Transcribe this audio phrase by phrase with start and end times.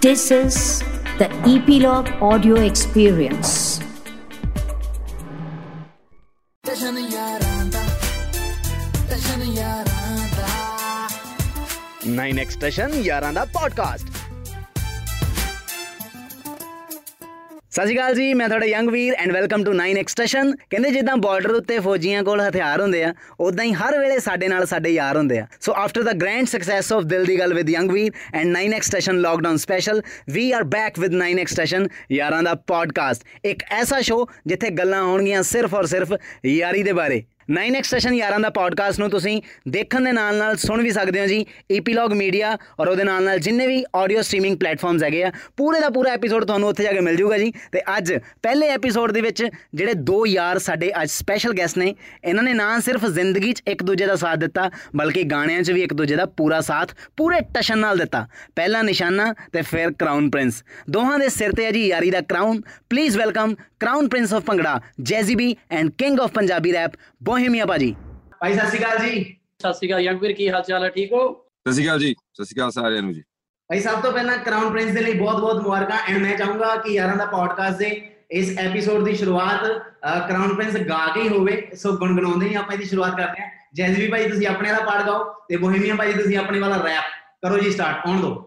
[0.00, 0.80] This is
[1.18, 3.80] the Epilogue Audio Experience.
[12.06, 14.09] Nine Extension Yaranda Podcast.
[17.72, 21.16] ਸਤਿ ਸ਼੍ਰੀ ਅਕਾਲ ਜੀ, ਮੈਂ ਤੁਹਾਡਾ Young Veer and welcome to 9x station ਕਹਿੰਦੇ ਜਿੱਦਾਂ
[21.16, 25.16] ਬਾਰਡਰ ਉੱਤੇ ਫੌਜੀਆਂ ਕੋਲ ਹਥਿਆਰ ਹੁੰਦੇ ਆ ਉਦਾਂ ਹੀ ਹਰ ਵੇਲੇ ਸਾਡੇ ਨਾਲ ਸਾਡੇ ਯਾਰ
[25.16, 28.56] ਹੁੰਦੇ ਆ। So after the grand success of Dil Di Gall with Young Veer and
[28.56, 34.00] 9x station lockdown special we are back with 9x station ਯਾਰਾਂ ਦਾ ਪੋਡਕਾਸਟ ਇੱਕ ਐਸਾ
[34.00, 36.14] ਸ਼ੋ ਜਿੱਥੇ ਗੱਲਾਂ ਹੋਣਗੀਆਂ ਸਿਰਫ ਔਰ ਸਿਰਫ
[36.46, 40.82] ਯਾਰੀ ਦੇ ਬਾਰੇ। 9x ਸੈਸ਼ਨ ਯਾਰਾਂ ਦਾ ਪੋਡਕਾਸਟ ਨੂੰ ਤੁਸੀਂ ਦੇਖਣ ਦੇ ਨਾਲ ਨਾਲ ਸੁਣ
[40.82, 45.02] ਵੀ ਸਕਦੇ ਹੋ ਜੀ ਈਪੀਲੌਗ ਮੀਡੀਆ ਔਰ ਉਹਦੇ ਨਾਲ ਨਾਲ ਜਿੰਨੇ ਵੀ ਆਡੀਓ ਸਟ੍ਰੀਮਿੰਗ ਪਲੇਟਫਾਰਮਸ
[45.02, 48.12] ਹੈਗੇ ਆ, ਪੂਰੇ ਦਾ ਪੂਰਾ ਐਪੀਸੋਡ ਤੁਹਾਨੂੰ ਉੱਥੇ ਜਾ ਕੇ ਮਿਲ ਜਾਊਗਾ ਜੀ। ਤੇ ਅੱਜ
[48.42, 49.42] ਪਹਿਲੇ ਐਪੀਸੋਡ ਦੇ ਵਿੱਚ
[49.74, 53.82] ਜਿਹੜੇ ਦੋ ਯਾਰ ਸਾਡੇ ਅੱਜ ਸਪੈਸ਼ਲ ਗੈਸਟ ਨੇ, ਇਹਨਾਂ ਨੇ ਨਾ ਸਿਰਫ ਜ਼ਿੰਦਗੀ 'ਚ ਇੱਕ
[53.82, 57.78] ਦੂਜੇ ਦਾ ਸਾਥ ਦਿੱਤਾ, ਬਲਕਿ ਗਾਣਿਆਂ 'ਚ ਵੀ ਇੱਕ ਦੂਜੇ ਦਾ ਪੂਰਾ ਸਾਥ, ਪੂਰੇ ਟਸ਼ਨ
[57.78, 58.26] ਨਾਲ ਦਿੱਤਾ।
[58.56, 62.60] ਪਹਿਲਾ ਨਿਸ਼ਾਨਾ ਤੇ ਫਿਰ ਕਰਾਊਨ ਪ੍ਰਿੰਸ ਦੋਹਾਂ ਦੇ ਸਿਰ ਤੇ ਹੈ ਜੀ ਯਾਰੀ ਦਾ crown
[62.90, 66.96] please welcome crown prince of bhangra Jazzy B and king of Punjabi rap
[67.40, 67.94] Bohemia ਭਾਜੀ?
[68.40, 69.22] ਭਾਈ ਸਤਿ ਸ਼੍ਰੀ ਅਕਾਲ ਜੀ।
[69.60, 70.88] ਸਤਿ ਸ਼੍ਰੀ ਅਕਾਲ ਯੰਗ ਵੀਰ ਕੀ ਹਾਲ ਚਾਲ ਹੈ?
[70.90, 71.20] ਠੀਕ ਹੋ?
[71.60, 73.22] ਸਤਿ ਸ਼੍ਰੀ ਅਕਾਲ ਜੀ ਸਤਿ ਸ਼੍ਰੀ ਅਕਾਲ ਸਾਰਿਆਂ ਨੂੰ ਜੀ।
[73.70, 77.16] ਭਾਈ ਸਭ ਤੋਂ ਪਹਿਲਾਂ ਕਰਾਊਨ ਪ੍ਰਿੰਸ ਦੇ ਲਈ ਬਹੁਤ-ਬਹੁਤ ਮੁਬਾਰਕਾਂ ਐਂਡ ਮੈਂ ਚਾਹੂੰਗਾ ਕਿ ਯਾਰਾਂ
[77.16, 77.88] ਦਾ ਪੋਡਕਾਸਟ ਦੇ
[78.30, 79.64] ਇਸ ਐਪੀਸੋਡ ਦੀ ਸ਼ੁਰੂਆਤ
[80.28, 84.08] ਕਰਾਊਨ ਪ੍ਰਿੰਸ ਗਾ ਕੇ ਹੀ ਹੋਵੇ ਸੋ ਗੁੰਗਣਾਉਂਦੇ ਹੀ ਆਪਾਂ ਇਹਦੀ ਸ਼ੁਰੂਆਤ ਕਰਦੇ ਹਾਂ। ਜੈਜ਼ਵੀ
[84.08, 87.10] ਭਾਈ ਤੁਸੀਂ ਆਪਣੇ ਵਾਲਾ ਪਾੜ ਗਾਓ ਤੇ ਬੋਹੇਮੀਆ ਭਾਈ ਤੁਸੀਂ ਆਪਣੇ ਵਾਲਾ ਰੈਪ
[87.42, 88.46] ਕਰੋ ਜੀ ਸਟਾਰਟ ਆਉਣ ਦਿਓ।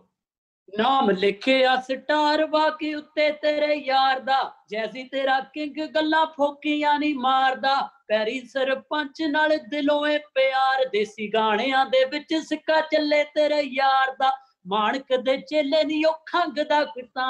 [0.69, 7.75] ਨਾਮ ਲਿਖਿਆ ਸਟਾਰ ਬਾਕੀ ਉੱਤੇ ਤੇਰੇ ਯਾਰ ਦਾ ਜੈਸੀ ਤੇਰਾ ਕਿੰਗ ਗੱਲਾਂ ਫੋਕੀਆਂ ਨਹੀਂ ਮਾਰਦਾ।
[8.07, 14.31] ਪੈਰੀ ਸਰਪੰਚ ਨਾਲ ਦਿਲੋਂ ਏ ਪਿਆਰ ਦੇਸੀ ਗਾਣਿਆਂ ਦੇ ਵਿੱਚ ਸਿੱਕਾ ਚੱਲੇ ਤੇਰੇ ਯਾਰ ਦਾ।
[14.67, 17.25] ਮਾਣਕ ਦੇ ਚੇਲੇ ਨਹੀਂ ਉਹ ਖੰਗਦਾ ਕਿਤਾ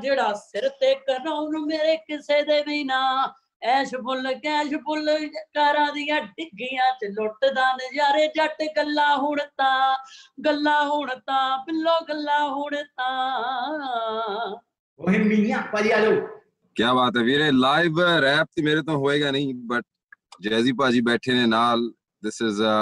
[0.00, 6.20] ਜਿਹੜਾ ਸਿਰ ਤੇ ਕਰਾਉਣ ਮੇਰੇ ਕਿਸੇ ਦੇ ਵੀ ਨਾ। ਐਸ਼ ਬੁੱਲ ਕੈਸ਼ ਬੁੱਲ ਕਾਰਾਂ ਦੀਆਂ
[6.20, 9.96] ਡਿੱਗੀਆਂ ਚ ਲੁੱਟਦਾ ਨਜ਼ਾਰੇ ਜੱਟ ਗੱਲਾਂ ਹੁਣ ਤਾਂ
[10.46, 14.56] ਗੱਲਾਂ ਹੁਣ ਤਾਂ ਬਿੱਲੋ ਗੱਲਾਂ ਹੁਣ ਤਾਂ।
[15.00, 16.12] ਬੋਹੇਮੀਆ ਭਾਜੀ ਆ ਜਾਓ।
[16.74, 19.82] ਕੀ ਬਾਤ ਹੈ ਵੀਰੇ ਲਾਈਵ ਰੈਪ ਤੇ ਮੇਰੇ ਤੋਂ ਹੋਏਗਾ ਨਹੀਂ ਬਟ
[20.42, 21.92] ਜੈਜ਼ੀ ਭਾਜੀ ਬੈਠੇ ਨੇ ਨਾਲ
[22.26, 22.76] this is a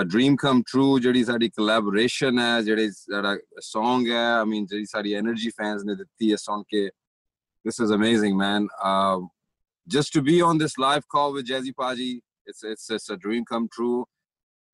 [0.00, 3.32] a dream come true ਜਿਹੜੀ ਸਾਡੀ collaboration ਹੈ ਜਿਹੜੇ ਸਾਡਾ
[3.68, 6.88] song ਹੈ i mean ਜਿਹੜੀ ਸਾਡੀ energy fans ਨੇ ਦਿੱਤੀ ਹੈ ਸੁਣ ਕੇ
[7.68, 8.66] this is amazing man.
[8.88, 9.20] Uh,
[9.86, 13.44] just to be on this live call with Jazzy Paji it's it's it's a dream
[13.52, 14.04] come true.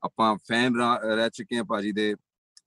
[0.04, 2.14] ਆਪਾਂ ਫੈਨ ਰਹਿ ਚੁੱਕੇ ਹਾਂ ਭਾਜੀ ਦੇ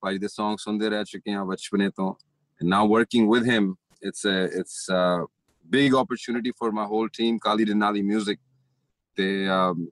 [0.02, 2.14] ਭਾਜੀ ਦੇ ਸੌਂਗ ਸੁਣਦੇ ਰਹਿ ਚੁੱਕੇ ਹਾਂ ਬਚਪਨੇ ਤੋਂ
[2.62, 3.66] and now working with him
[4.10, 5.02] it's a it's a
[5.76, 8.40] big opportunity for my whole team Kali Denali Music.
[9.18, 9.88] They um,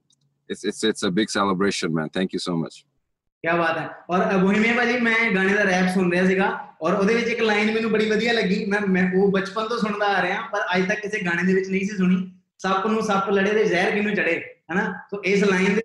[0.50, 2.09] it's it's it's a big celebration man.
[2.18, 2.84] Thank you so much.
[3.44, 6.47] ਕੀ ਬਾਤ ਹੈ। ਔਰ Bohemia ਭਾਜੀ ਮੈਂ ਗਾਣੇ ਦਾ rap ਸੁਣ ਰਿਹਾ ਸੀਗਾ
[6.81, 10.08] ਔਰ ਉਹਦੇ ਵਿੱਚ ਇੱਕ ਲਾਈਨ ਮੈਨੂੰ ਬੜੀ ਵਧੀਆ ਲੱਗੀ। ਮੈਂ ਮੈਂ ਉਹ ਬਚਪਨ ਤੋਂ ਸੁਣਦਾ
[10.18, 12.18] ਆ ਰਿਹਾ ਪਰ ਅੱਜ ਤੱਕ ਕਿਸੇ ਗਾਣੇ ਦੇ ਵਿੱਚ ਨਹੀਂ ਸੀ ਸੁਣੀ।
[12.59, 14.41] ਸੱਪ ਨੂੰ ਸੱਪ ਲੜੇ ਤੇ ਜ਼ਹਿਰ ਕਿਨੂੰ ਚੜੇ
[14.72, 14.91] ਹਨਾ?
[15.12, 15.84] ਸੋ ਇਸ ਲਾਈਨ ਦੇ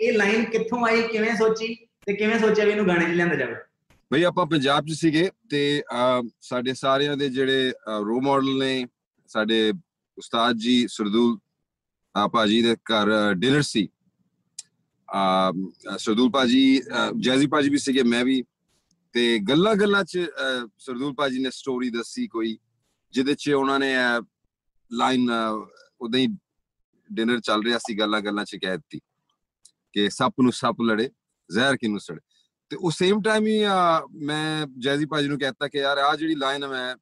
[0.00, 1.74] ਇਹ ਲਾਈਨ ਕਿੱਥੋਂ ਆਈ ਕਿਵੇਂ ਸੋਚੀ
[2.06, 3.54] ਤੇ ਕਿਵੇਂ ਸੋਚਿਆ ਵੀ ਇਹਨੂੰ ਗਾਣੇ 'ਚ ਲਿਆਂਦਾ ਜਾਵੇ?
[4.12, 5.82] ਬਈ ਆਪਾਂ ਪੰਜਾਬ 'ਚ ਸੀਗੇ ਤੇ
[6.40, 7.72] ਸਾਡੇ ਸਾਰਿਆਂ ਦੇ ਜਿਹੜੇ
[8.06, 8.86] ਰੋਲ ਮਾਡਲ ਨੇ
[9.28, 9.72] ਸਾਡੇ
[10.18, 11.36] ਉਸਤਾਦ ਜੀ ਸਰਦੂਲ
[12.26, 13.88] ਭਾਜੀ ਦੇ ਘਰ ਡਿਨਰ ਸੀ।
[15.10, 15.52] ਆ
[15.98, 18.44] ਸਰਦੂਲ ਭਾਜੀ ਅਹ, ਜੈਜ਼ੀ ਭਾਜੀ ਵੀ ਸੀਗੇ ਮੈਂ ਵੀ।
[19.12, 22.58] ਤੇ ਗੱਲਾਂ ਗੱਲਾਂ 'ਚ ਅਹ, ਸਰਦੂਲ ਭਾਜੀ ਨੇ ਸਟੋਰੀ ਦੱਸੀ ਕੋਈ
[23.12, 23.94] ਜਿਹਦੇ 'ਚ ਉਹਨਾਂ ਨੇ
[24.92, 25.30] ਲਾਈਨ
[26.00, 26.26] ਉਦਾਂ ਹੀ
[27.12, 29.00] ਡਿਨਰ ਚੱਲ ਰਿਹਾ ਸੀ ਗੱਲਾਂ ਗੱਲਾਂ 'ਚ ਕਹਿ ਦਿੱਤੀ
[29.92, 31.10] ਕਿ ਸੱਪ ਨੂੰ ਸੱਪ ਲੜੇ
[31.50, 32.20] ਜ਼ਹਿਰ ਕਿਨੂੰ ਸੜੇ।
[32.68, 36.34] ਤੇ ਉਸ ਸੇਮ ਟਾਈਮ ਹੀ ਅਹ, ਮੈਂ ਜੈਜ਼ੀ ਭਾਜੀ ਨੂੰ ਕਹਿਤਾ ਕਿ ਯਾਰ ਆ ਜਿਹੜੀ
[36.34, 36.96] ਲਾਈਨ ਹੈ ਮੈਂ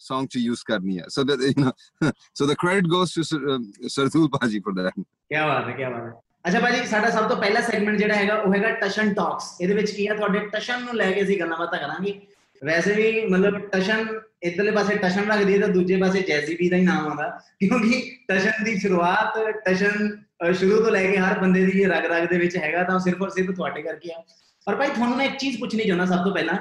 [0.00, 3.44] Song ਚ ਯੂਜ਼ ਕਰਨੀ ਹੈ so that you know so the credit goes to Sir-
[3.50, 4.90] um, Sardool ਭਾਜੀ for that.
[4.94, 6.12] ਕੀ ਬਾਤ ਹੈ ਕੀ ਬਾਤ ਹੈ
[6.44, 9.90] ਅੱਛਾ ਭਾਜੀ ਸਾਡਾ ਸਭ ਤੋਂ ਪਹਿਲਾ ਸੈਗਮੈਂਟ ਜਿਹੜਾ ਹੈਗਾ ਉਹ ਹੈਗਾ ਟਸ਼ਨ ਟਾਕਸ ਇਹਦੇ ਵਿੱਚ
[9.90, 12.20] ਕੀ ਹੈ ਤੁਹਾਡੇ ਟਸ਼ਨ ਨੂੰ ਲੈ ਕੇ ਅਸੀਂ ਗੱਲਾਂ ਬਾਤਾਂ ਕਰਾਂਗੇ
[12.62, 14.06] ਵੈਸੇ ਵੀ ਮਤਲਬ ਟਸ਼ਨ
[14.42, 17.28] ਇਧਰਲੇ ਪਾਸੇ ਟਸ਼ਨ ਰੱਖਦੀ ਹੈ ਤਾਂ ਦੂਜੇ ਪਾਸੇ ਜੈਜ਼ੀਬੀ ਦਾ ਹੀ ਨਾਮ ਆਉਂਦਾ
[17.60, 20.08] ਕਿਉਂਕਿ ਟਸ਼ਨ ਦੀ ਸ਼ੁਰੂਆਤ ਟਸ਼ਨ
[20.42, 23.00] ਅਹ, ਸ਼ੁਰੂ ਤੋਂ ਲੈ ਕੇ ਹਰ ਬੰਦੇ ਦੀ ਰਗ ਰਗ ਦੇ ਵਿੱਚ ਹੈਗਾ ਤਾਂ ਉਹ
[23.00, 24.22] ਸਿਰਫ ਔਰ ਸਿਰਫ ਤੁਹਾਡੇ ਕਰਕੇ ਆ
[24.66, 26.56] ਔਰ ਭਾਈ ਤੁਹਾਨੂੰ ਮੈਂ ਇੱਕ ਚੀਜ਼ ਪੁੱਛਣੀ ਚਾਹੁੰਦਾ ਸਭ ਤੋਂ ਪਹਿਲਾਂ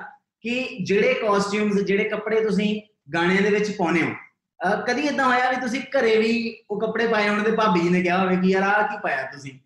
[0.46, 2.70] ਕਿ ਜਿਹੜੇ ਕਾਸਟਿਊਮਸ ਜਿਹੜੇ ਕੱਪੜੇ ਤੁਸੀਂ
[3.14, 7.08] ਗਾਣਿਆਂ ਦੇ ਵਿੱਚ ਪਾਉਨੇ ਹੋ। ਅਹ, ਕਦੀ ਇਦਾਂ ਹੋਇਆ ਵੀ ਤੁਸੀਂ ਘਰੇ ਵੀ ਉਹ ਕੱਪੜੇ
[7.08, 9.60] ਪਾਏ ਹੋਣ ਤੇ ਭਾਬੀ ਜੀ ਨੇ ਕਿਹਾ ਹੋਵੇ ਕਿ ਯਾਰ ਆਹ ਕੀ ਪਾਇਆ ਤੁਸੀਂ?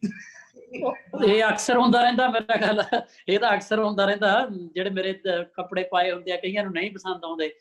[1.27, 2.83] ਇਹ ਅਕਸਰ ਹੁੰਦਾ ਰਹਿੰਦਾ ਮੇਰਾ ਗੱਲ
[3.29, 6.91] ਇਹ ਤਾਂ ਅਕਸਰ ਹੁੰਦਾ ਰਹਿੰਦਾ ਜਿਹੜੇ ਮੇਰੇ ਤ- ਕੱਪੜੇ ਪਾਏ ਹੁੰਦੇ ਆ ਕਈਆਂ ਨੂੰ ਨਹੀਂ
[6.91, 7.53] ਪਸੰਦ ਆਉਂਦੇ।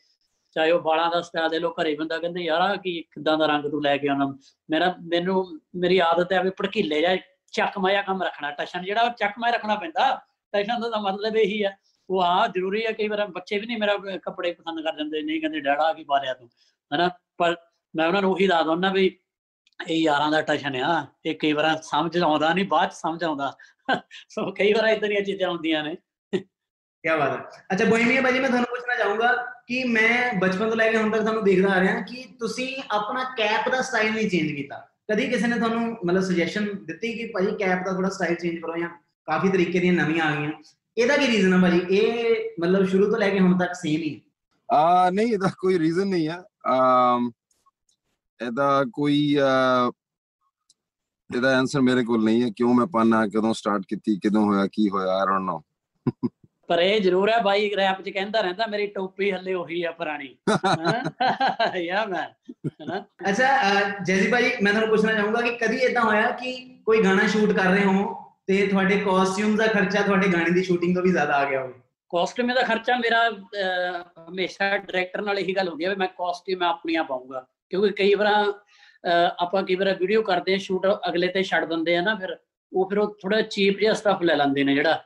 [0.51, 3.45] ਚਾਹੇ ਉਹ ਵਾਲਾਂ ਦਾ ਸਟਾਈਲ ਦੇ ਲੋ ਘਰੇ ਬੰਦਾ ਕਹਿੰਦੇ ਯਾਰ ਆ ਕੀ ਕਿਦਾਂ ਦਾ
[3.45, 4.37] ਰੰਗ ਤੂੰ ਲੈ ਕੇ ਆਉਣਾ?
[4.69, 7.17] ਮੇਰਾ ਮੈਨੂੰ ਮੇਰੀ ਆਦਤ ਹੈ ਵੀ ਭੜਕੀਲੇ ਜਾਂ
[7.51, 10.21] ਚੱਕਮਾ ਜਿਹਾ ਕੰਮ ਰੱਖਣਾ। ਟਸ਼ਨ ਜਿਹੜਾ ਉਹ ਚੱਕਮਾ ਹੀ ਰੱਖਣਾ ਪੈਂਦਾ
[10.51, 11.77] ਟਸ਼ਨ ਦਾ ਤਾਂ ਮਤਲਬ ਇਹੀ ਹੈ।
[12.09, 15.41] ਉਹ ਹਾਂ ਜ਼ਰੂਰੀ ਹੈ ਕਈ ਵਾਰ ਬੱਚੇ ਵੀ ਨਹੀਂ ਮੇਰਾ ਕੱਪੜੇ ਪਸੰਦ ਕਰ ਜਾਂਦੇ ਨਹੀਂ
[15.41, 16.49] ਕਹਿੰਦੇ, ਡੈਡਾ ਕੀ ਪਾ ਲਿਆ ਤੂੰ?
[16.95, 17.09] ਹਨਾ?
[17.37, 17.55] ਪਰ
[17.95, 19.19] ਮੈਂ ਉਹਨਾਂ ਨੂੰ ਉਹੀ ਦੱਸ ਦਿੰਦਾ ਵੀ
[19.87, 23.53] ਇਹ ਯਾਰਾਂ ਦਾ ਟਸ਼ਨ ਆ, ਇਹ ਕਈ ਵਾਰ ਸਮਝ ਆਉਂਦਾ ਨਹੀਂ ਬਾਅਦ ਚ ਸਮਝ ਆਉਂਦਾ।
[24.29, 25.95] ਸੋ ਕਈ ਵਾਰ ਇਦਾਂ ਦੀਆਂ ਚੀਜ਼ਾਂ ਹੁੰਦੀਆਂ ਨੇ।
[26.33, 29.31] ਕੀ ਬਾਤ ਹੈ। ਅੱਛਾ, ਬੋਹੀਮੀਆ ਭਾਜੀ ਮੈਂ ਤੁਹਾਨੂੰ ਪੁੱਛਣਾ ਚਾਹੂੰਗਾ
[29.67, 33.23] ਕਿ ਮੈਂ ਬਚਪਨ ਤੋਂ ਲੈ ਕੇ ਹੁਣ ਤੱਕ ਤੁਹਾਨੂੰ ਦੇਖਦਾ ਆ ਰਿਹਾ ਕਿ ਤੁਸੀਂ ਆਪਣਾ
[33.23, 34.77] ਕੈਪ ਦਾ ਸਟਾਈਲ ਨਹੀਂ ਚੇਂਜ ਕੀਤਾ।
[35.11, 38.77] ਕਦੀ ਕਿਸੇ ਨੇ ਤੁਹਾਨੂੰ ਮਤਲਬ ਸੁਜੈਸ਼ਨ ਦਿੱਤੀ ਕਿ ਭਾਜੀ ਕੈਪ ਦਾ ਥੋੜਾ ਸਟਾਈਲ ਚੇਂਜ ਕਰੋ
[38.77, 38.89] ਜਾਂ
[39.25, 40.51] ਕਾਫੀ ਤਰੀਕੇ ਦੀਆਂ ਨਵੀਆਂ ਆ ਗਈਆਂ?
[40.97, 41.79] ਇਹਦਾ ਕੀ ਰੀਜ਼ਨ ਆ ਭਾਜੀ?
[41.89, 44.21] ਇਹ ਮਤਲਬ ਸ਼ੁਰੂ ਤੋਂ ਲੈ ਕੇ ਹੁਣ ਤੱਕ ਸੇਮ ਹੀ
[44.69, 47.31] ਆ। ਨਹੀਂ ਇਹਦਾ ਕੋਈ ਰੀਜ਼ਨ ਨਹੀਂ ਹੈ ਅਮ
[48.39, 49.17] ਇਹਦਾ ਕੋਈ
[51.29, 54.89] ਇਹਦਾ ਆਨਸਰ ਮੇਰੇ ਕੋਲ ਨਹੀਂ ਹੈ ਕਿਉਂ ਮੈਂ ਪਾਣਾ ਕਦੋਂ ਸਟਾਰਟ ਕੀਤੀ ਕਦੋਂ ਹੋਇਆ ਕੀ
[54.89, 55.61] ਹੋਇਆ ਆਈ ਡੋਨਟ ਨੋ
[56.69, 60.27] ਪਰ ਇਹ ਜ਼ਰੂਰ ਹੈ ਬਾਈ ਰੈਪ ਚ ਕਹਿੰਦਾ ਰਹਿੰਦਾ ਮੇਰੀ ਟੋਪੀ ਹੱਲੇ ਉਹੀ ਆ ਪੁਰਾਣੀ।
[61.85, 62.23] ਯਾ ਮੈਂ
[62.83, 62.99] ਹਨਾ?
[63.29, 63.47] ਅੱਛਾ
[63.99, 66.53] ਜੈਜ਼ੀ ਭਾਜੀ ਮੈਂ ਤੁਹਾਨੂੰ ਪੁੱਛਣਾ ਚਾਹੂੰਗਾ ਕਿ ਕਦੀ ਇਦਾਂ ਹੋਇਆ ਕਿ
[66.85, 68.03] ਕੋਈ ਗਾਣਾ ਸ਼ੂਟ ਕਰ ਰਹੇ ਹੋ
[68.47, 71.73] ਤੇ ਤੁਹਾਡੇ ਕਾਸਟਿਊਮ ਦਾ ਖਰਚਾ ਤੁਹਾਡੇ ਗਾਣੇ ਦੀ ਸ਼ੂਟਿੰਗ ਤੋਂ ਵੀ ਜ਼ਿਆਦਾ ਆ ਗਿਆ ਹੋਵੇ।
[72.09, 76.59] ਕਾਸਟਿਊਮ ਦਾ ਖਰਚਾ ਮੇਰਾ ਅਹ, ਹਮੇਸ਼ਾ ਡਾਇਰੈਕਟਰ ਨਾਲ ਇਹੀ ਗੱਲ ਹੁੰਦੀ ਹੈ ਵੀ ਮੈਂ ਕਾਸਟਿਊਮ
[76.59, 78.27] ਮੈਂ ਆਪਣੀਆਂ ਪਾਉਂਗਾ ਕਿਉਂਕਿ ਕਈ ਵਾਰ
[79.39, 82.37] ਆਪਾਂ ਕਈ ਵਾਰ ਵੀਡੀਓ ਕਰਦੇ ਆ ਸ਼ੂਟ ਅਗਲੇ ਤੇ ਛੱਡ ਦਿੰਦੇ ਆ ਨਾ ਫਿਰ
[82.73, 85.01] ਉਹ ਫਿਰ ਉਹ ਥੋੜਾ ਚੀਪ ਜਿਹਾ ਸਟਫ ਲੈ ਲੈਂਦੇ ਨੇ ਜਿਹੜਾ।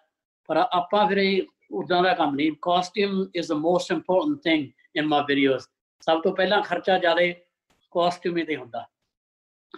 [0.49, 1.41] ਪਰ ਆਪਾਂ ਫਿਰ ਇਹ
[1.71, 5.63] ਉਦਾਂ ਦਾ ਕੰਮ ਨਹੀਂ। Costume is the most important thing in my videos
[6.01, 7.21] ਸਭ ਤੋਂ ਪਹਿਲਾਂ ਖਰਚਾ ਜ਼ਿਆਦਾ
[7.93, 8.85] ਕਾਸਟਿਊਮ ਹੀ ਤੇ ਹੁੰਦਾ।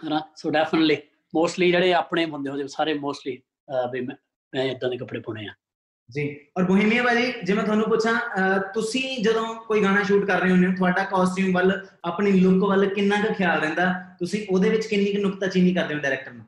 [0.06, 0.20] ਹਨਾ?
[0.36, 0.96] ਸੋ ਡੈਫੀਨਿਟਲੀ
[1.34, 3.40] ਮੋਸਟਲੀ ਜਿਹੜੇ ਆਪਣੇ ਹੁੰਦੇ ਉਹਦੇ ਸਾਰੇ ਮੋਸਟਲੀ
[3.92, 5.52] ਵੀ ਮੈਂ ਇਦਾਂ ਦੇ ਕੱਪੜੇ ਪਾਉਣੇ ਆ।
[6.10, 6.22] ਜੀ।
[6.58, 8.14] ਔਰ ਬੋਹੀਮੀਆ ਭਾਜੀ ਜੇ ਮੈਂ ਤੁਹਾਨੂੰ ਪੁੱਛਾਂ
[8.74, 11.72] ਤੁਸੀਂ ਜਦੋਂ ਕੋਈ ਗਾਣਾ ਸ਼ੂਟ ਕਰ ਰਹੇ ਹੁੰਦੇ ਹੋ ਤੁਹਾਡਾ ਕਾਸਟਿਊਮ ਵੱਲ
[12.04, 13.92] ਆਪਣੀ ਲੁੱਕ ਵੱਲ ਕਿੰਨਾ ਕੁ ਖਿਆਲ ਰਹਿੰਦਾ?
[14.18, 16.46] ਤੁਸੀਂ ਉਹਦੇ ਵਿੱਚ ਕਿੰਨੀ ਕੁ ਨੁਕਤਾਚੀਨੀ ਕਰਦੇ ਹੋ ਡਾਇਰੈਕਟਰ ਨੂੰ?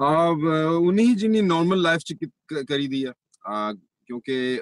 [0.00, 0.28] ਆ
[0.78, 2.14] ਉਨੀ ਹੀ ਜਿੰਨੀ ਨਾਰਮਲ ਲਾਈਫ ਚ
[2.68, 3.12] ਕਰੀਦੀ ਆ।
[4.06, 4.60] ਕਿਉਂਕਿ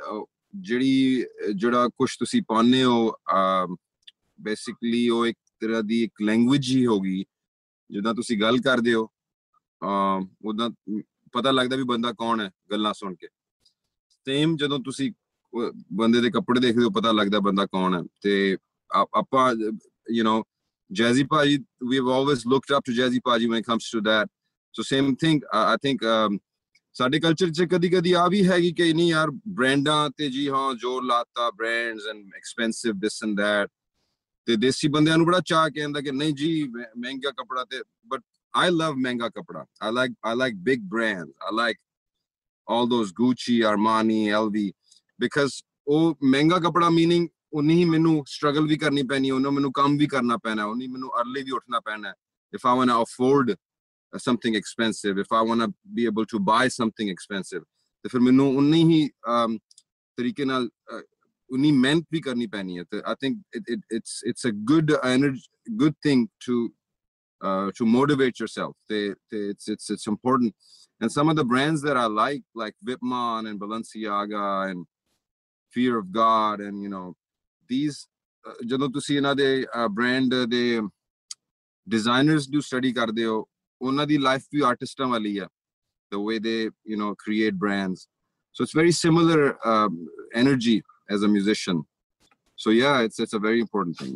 [0.57, 1.25] ਜਿਹੜੀ
[1.55, 3.12] ਜਿਹੜਾ ਕੁਝ ਤੁਸੀਂ ਪਾਉਂਦੇ ਹੋ
[4.41, 7.25] ਬੇਸਿਕਲੀ ਉਹ ਇੱਕ ਤਰ੍ਹਾਂ ਦੀ ਇੱਕ ਲੈਂਗੁਏਜ ਹੀ ਹੋਗੀ
[7.91, 9.09] ਜਿੱਦਾਂ ਤੁਸੀਂ ਗੱਲ ਕਰਦੇ ਹੋ
[9.85, 9.91] ਆ
[10.45, 10.71] ਉਦਾਂ
[11.32, 13.29] ਪਤਾ ਲੱਗਦਾ ਵੀ ਬੰਦਾ ਕੌਣ ਹੈ ਗੱਲਾਂ ਸੁਣ ਕੇ।
[14.27, 15.12] ਸੇਮ ਜਦੋਂ ਤੁਸੀਂ
[15.53, 18.56] ਉਹ ਬੰਦੇ ਦੇ ਕੱਪੜੇ ਦੇਖਦੇ ਹੋ ਪਤਾ ਲੱਗਦਾ ਬੰਦਾ ਕੌਣ ਹੈ। ਤੇ
[18.97, 19.55] ਆ- ਆਪਾਂ
[20.11, 20.43] ਯੂ نو
[20.93, 24.27] ਜੈਜ਼ੀ ਭਾਜੀ we have always looked up to Jazzy ਭਾਜੀ when it comes to that.
[24.75, 26.38] So same thing I think um,
[26.93, 30.75] ਸਾਡੇ ਕਲਚਰ 'ਚ ਕਦੀ ਕਦੀ ਆ ਵੀ ਹੈਗੀ ਕਿ ਨਹੀਂ ਯਾਰ ਬ੍ਰਾਂਡਾਂ ਤੇ ਜੀ ਹਾਂ
[30.75, 33.71] ਜ਼ੋਰ ਲਾਤਾ brands and expensive this and that
[34.47, 38.21] ਤੇ ਦੇਸੀ ਬੰਦਿਆਂ ਨੂੰ ਬੜਾ ਚਾਹ ਕਹਿੰਦਾ ਕਿ ਨਹੀਂ ਜੀ ਮਹਿ- ਮਹਿੰਗਾ ਕਪੜਾ ਤੇ but
[38.54, 41.78] ਆਈ ਲਵ ਮਹਿੰਗਾ ਕਪੜਾ I like I like big brands I like
[42.68, 44.72] all those Gucci, Armani, LV
[45.20, 49.98] because ਉਹ ਮਹਿੰਗਾ ਕਪੜਾ ਮੀਨਿੰਗ ਉਨੀ ਹੀ ਮੈਨੂੰ ਸਟਰਗਲ ਵੀ ਕਰਨੀ ਪੈਣੀ ਉਹਨਾਂ ਮੈਨੂੰ ਕੰਮ
[49.98, 52.14] ਵੀ ਕਰਨਾ ਪੈਣਾ ਉਨੀ ਮੈਨੂੰ ਅਰਲੀ ਵੀ ਉੱਠਣਾ ਪੈਣਾ
[52.54, 56.40] if I want to afford uh, something expensive, if I want to be able to
[56.50, 57.64] buy something expensive,
[58.04, 59.58] ਤੇ ਫਿਰ ਮੈਨੂੰ ਉਨੀ ਹੀ um,
[60.18, 61.02] ਤਰੀਕੇ ਨਾਲ uh,
[61.50, 64.96] ਉਨੀ ਮਿਹਨਤ ਵੀ ਕਰਨੀ ਪੈਣੀ ਹੈ ਤੇ I think it, it, it's it's a good
[65.14, 65.46] energy,
[65.84, 66.58] good thing to
[67.42, 68.76] uh, to motivate yourself.
[68.90, 70.56] They, they, it's it's it's important.
[71.02, 74.86] And some of the brands that I like, like Vipman and Balenciaga and
[75.72, 77.16] Fear of God, and you know,
[77.68, 78.08] these
[78.48, 80.82] uh, ਜਦੋਂ ਤੁਸੀਂ ਇਹਨਾਂ ਦੇ brand ਦੇ
[81.88, 83.46] designers do study ਕਰਦੇ ਹੋ
[83.82, 85.48] ਉਹਨਾਂ ਦੀ life ਵੀ ਆਰਟਿਸਟਾਂ ਵਾਲੀ ਹੈ
[86.14, 86.60] the way they
[86.92, 88.08] you know create brands
[88.56, 89.40] so it's very similar
[89.72, 89.96] um,
[90.42, 90.76] energy
[91.16, 91.80] as a musician
[92.64, 94.14] so yeah it's it's a very important thing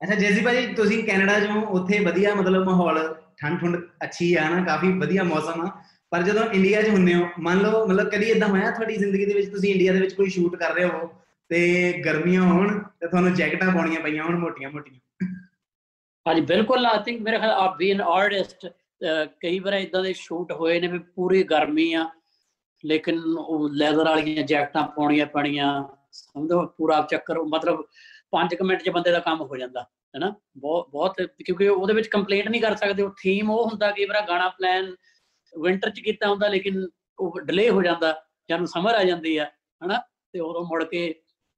[0.00, 2.98] ਅੱਛਾ ਜੈਜ਼ੀ ਭਾਜੀ, ਤੁਸੀਂ ਕੈਨੇਡਾ ਚੋਂ ਉੱਥੇ ਵਧੀਆ ਮਤਲਬ ਮਾਹੌਲ
[3.38, 5.70] ਠੰਡ ਠੰਡ ਅੱਛੀ ਆ ਨਾ, ਕਾਫੀ ਵਧੀਆ ਮੌਸਮ ਆ।
[6.12, 9.34] ਪਰ ਜਦੋਂ ਇੰਡੀਆ 'ਚ ਹੁੰਨੇ ਹੋ, ਮੰਨ ਲਓ, ਮਤਲਬ ਕਦੀ ਇਦਾਂ ਹੋਇਆ ਤੁਹਾਡੀ ਜ਼ਿੰਦਗੀ ਦੇ
[9.34, 11.08] ਵਿੱਚ, ਤੁਸੀਂ ਇੰਡੀਆ ਦੇ ਵਿੱਚ ਕੋਈ ਸ਼ੂਟ ਕਰ ਰਹੇ ਹੋ
[11.50, 15.00] ਤੇ ਗਰਮੀਆਂ ਹੋਣ ਤੇ ਤੁਹਾਨੂੰ ਜੈਕਟਾਂ ਪਾਉਣੀਆਂ ਪਈਆਂ ਹੋਣ ਮੋਟੀਆਂ ਮੋਟੀਆਂ
[16.26, 18.66] ਹਾਂਜੀ, ਬਿਲਕੁਲ ਆਈ ਥਿੰਕ ਮੇਰੇ ਖਿਆਲ ਆ ਬੀ ਐਨ ਆਰਟਿਸਟ
[19.40, 22.06] ਕਈ ਵਾਰ ਇਦਾਂ ਦੇ ਸ਼ੂਟ ਹੋਏ ਨੇ ਵੀ ਪੂਰੀ ਗਰਮੀ ਆ,
[22.84, 25.82] ਲੇਕਿਨ ਉਹ ਲੈਦਰ ਵਾਲੀਆਂ ਜੈਕਟਾਂ ਪਾਉਣੀਆਂ ਪੈਣੀਆਂ,
[26.12, 27.84] ਸਮਝੋ, ਪੂਰਾ ਚੱਕਰ, ਮਤਲਬ
[28.36, 30.34] 5 ਮਿੰਟ 'ਚ ਬੰਦੇ ਦਾ ਕੰਮ ਹੋ ਜਾਂਦਾ, ਹੈਨਾ?
[30.56, 34.26] ਬਹੁਤ ਬਹੁਤ, ਕਿਉਂਕਿ ਉਹਦੇ ਵਿੱਚ ਕੰਪਲੇਂਟ ਨਹੀਂ ਕਰ ਸਕਦੇ, ਉਹ ਥੀਮ ਉਹ ਹੁੰਦਾ ਕਈ ਵਾਰ
[34.28, 34.94] ਗਾਣਾ ਪਲਾਨ
[35.60, 36.86] ਵਿੰਟਰ 'ਚ ਕੀਤਾ ਹੁੰਦਾ, ਲੇਕਿਨ
[37.18, 40.02] ਉਹ ਡਿਲੇ ਹੋ ਜਾਂਦਾ ਜਦੋਂ ਸਮਰ ਆ ਜਾਂਦੀ ਆ, ਹੈਨਾ?
[40.32, 41.14] ਤੇ ਉਦੋਂ ਮੁੜ ਕੇ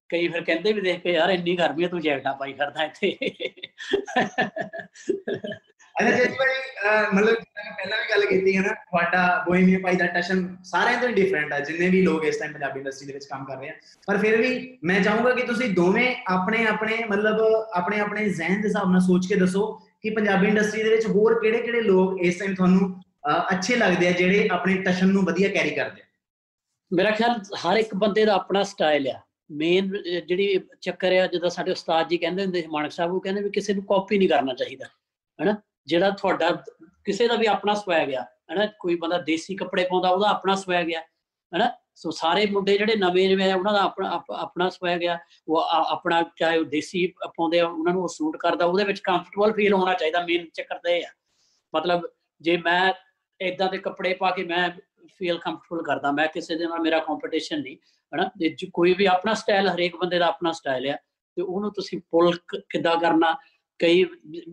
[0.09, 3.17] ਕਈ ਫਿਰ ਕਹਿੰਦੇ ਵੀ ਦੇਖ ਕੇ, ਯਾਰ ਇੰਨੀ ਗਰਮੀ ਆ, ਤੂੰ ਜੈਕਟਾਂ ਪਾਈ ਫਿਰਦਾ ਇੱਥੇ।
[6.01, 9.79] ਅੱਛਾ ਜੈਜ਼ੀ ਭਾਜੀ ਅਹ, ਮਤਲਬ ਜਿੱਦਾਂ ਮੈਂ ਪਹਿਲਾਂ ਵੀ ਗੱਲ ਕੀਤੀ ਹੈ ਨਾ, ਤੁਹਾਡਾ ਬੋਹੀਮੀਆ
[9.79, 13.13] ਭਾਈ ਦਾ ਟਸ਼ਨ ਸਾਰਿਆਂ ਤੋਂ ਡਿਫਰੈਂਟ ਹੈ, ਜਿੰਨੇ ਵੀ ਲੋਕ ਇਸ ਟਾਈਮ ਪੰਜਾਬੀ ਇੰਡਸਟਰੀ ਦੇ
[13.13, 13.73] ਵਿੱਚ ਕੰਮ ਕਰ ਰਹੇ ਆ।
[14.07, 17.41] ਪਰ ਫਿਰ ਵੀ ਮੈਂ ਚਾਹੂੰਗਾ ਕਿ ਤੁਸੀਂ ਦੋਵੇਂ ਆਪਣੇ ਆਪਣੇ, ਮਤਲਬ
[17.75, 19.67] ਆਪਣੇ ਆਪਣੇ ਜ਼ਿਹਨ ਦੇ ਹਿਸਾਬ ਨਾਲ ਸੋਚ ਕੇ ਦੱਸੋ
[20.03, 23.01] ਕਿ ਪੰਜਾਬੀ ਇੰਡਸਟਰੀ ਦੇ ਵਿੱਚ ਹੋਰ ਕਿਹੜੇ ਕਿਹੜੇ ਲੋਕ ਇਸ ਟਾਈਮ ਤੁਹਾਨੂੰ,
[23.31, 26.05] ਅਹ, ਅੱਛੇ ਲੱਗਦੇ ਆ, ਜਿਹੜੇ ਆਪਣੇ ਟਸ਼ਨ ਨੂੰ ਵਧੀਆ ਕੈਰੀ ਕਰਦੇ ਆ?
[26.93, 29.93] ਮੇਰਾ ਖਿਆਲ ਹਰ ਇੱਕ ਬੰਦੇ ਦਾ ਆਪਣਾ ਸਟਾਈਲ ਆ। ਮੇਨ
[30.29, 33.51] ਜਿਹੜੀ ਚੱਕਰ ਆ, ਜਦੋਂ ਸਾਡੇ ਉਸਤਾਦ ਜੀ ਕਹਿੰਦੇ ਹੁੰਦੇ ਸੀ, ਮਾਨਕ ਸਾਹਿਬ, ਉਹ ਕਹਿੰਦੇ ਵੀ
[33.51, 34.87] ਕਿਸੇ ਨੂੰ ਕਾਪੀ ਨਹੀਂ ਕਰਨਾ ਚਾਹੀਦਾ,
[35.41, 35.63] ਹੈਨਾ?
[35.89, 36.51] ਜਿਹੜਾ ਤੁਹਾਡਾ
[37.05, 38.67] ਕਿਸੇ ਦਾ ਵੀ ਆਪਣਾ ਸਵੈਗ ਆ, ਹੈਨਾ?
[38.67, 41.01] ਕੋਈ ਬੰਦਾ ਦੇਸੀ ਕੱਪੜੇ ਪਾਉਂਦਾ, ਉਹਦਾ ਆਪਣਾ ਸਵੈਗ ਆ,
[41.55, 41.71] ਹੈਨਾ?
[41.95, 45.19] ਸੋ ਸਾਰੇ ਮੁੰਡੇ ਜਿਹੜੇ ਨਵੇਂ ਨਵੇਂ ਆ, ਉਹਨਾਂ ਦਾ ਆਪਣਾ, ਆਪ- ਆਪਣਾ ਸਵੈਗ ਆ।
[45.49, 49.01] ਉਹ ਆ- ਆਪਣਾ ਚਾਹੇ ਉਹ ਦੇਸੀ ਪਾਉਂਦੇ ਆ, ਉਹਨਾਂ ਨੂੰ ਉਹ ਸੂਟ ਕਰਦਾ, ਉਹਦੇ ਵਿੱਚ
[49.01, 51.11] ਕੰਫਰਟੇਬਲ ਫੀਲ ਹੋਣਾ ਚਾਹੀਦਾ ਮੇਨ ਚੱਕਰ ਤੇ ਇਹ ਆ।
[51.75, 52.93] ਮਤਲਬ ਜੇ ਮੈਂ
[53.41, 54.71] ਇਦਾਂ ਦੇ ਕੱਪੜੇ ਪਾ ਕੇ ਮੈਂ
[55.07, 57.77] ਫੀਲ ਕੰਫਰਟੇਬਲ ਕਰਦਾ, ਮੈਂ ਕਿਸੇ ਦੇ ਨਾਲ ਮੇਰਾ ਕੰਪੀਟੀਸ਼ਨ ਨਹੀਂ,
[58.15, 58.25] ਹਨਾ?
[58.25, 60.97] ਤੇ ਜੇ ਕੋਈ ਵੀ ਆਪਣਾ ਸਟਾਈਲ ਹਰੇਕ ਬੰਦੇ ਦਾ ਆਪਣਾ ਸਟਾਈਲ ਆ,
[61.35, 63.37] ਤੇ ਉਹਨੂੰ ਤੁਸੀਂ ਪੁੱਲ ਕਿੱਦਾਂ ਕਰਨਾ
[63.79, 64.05] ਕਈ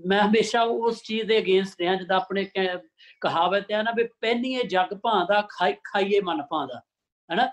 [0.06, 2.80] ਮੈਂ ਹਮੇਸ਼ਾ ਉਸ ਚੀਜ਼ ਦੇ ਅਗੇਂਸਟ ਰਿਹਾ ਜਿੱਦਾਂ ਆਪਣੇ ਕਹਿ-
[3.22, 6.82] ਕਹਾਵਤ ਹੈ ਨਾ ਵੀ ਪਹਿਨੀਏ ਜੱਗ ਭਾਂਦਾ ਖਾਈ ਖਾਈਏ ਮਨ ਭਾਂਦਾ
[7.30, 7.48] ਹਨਾ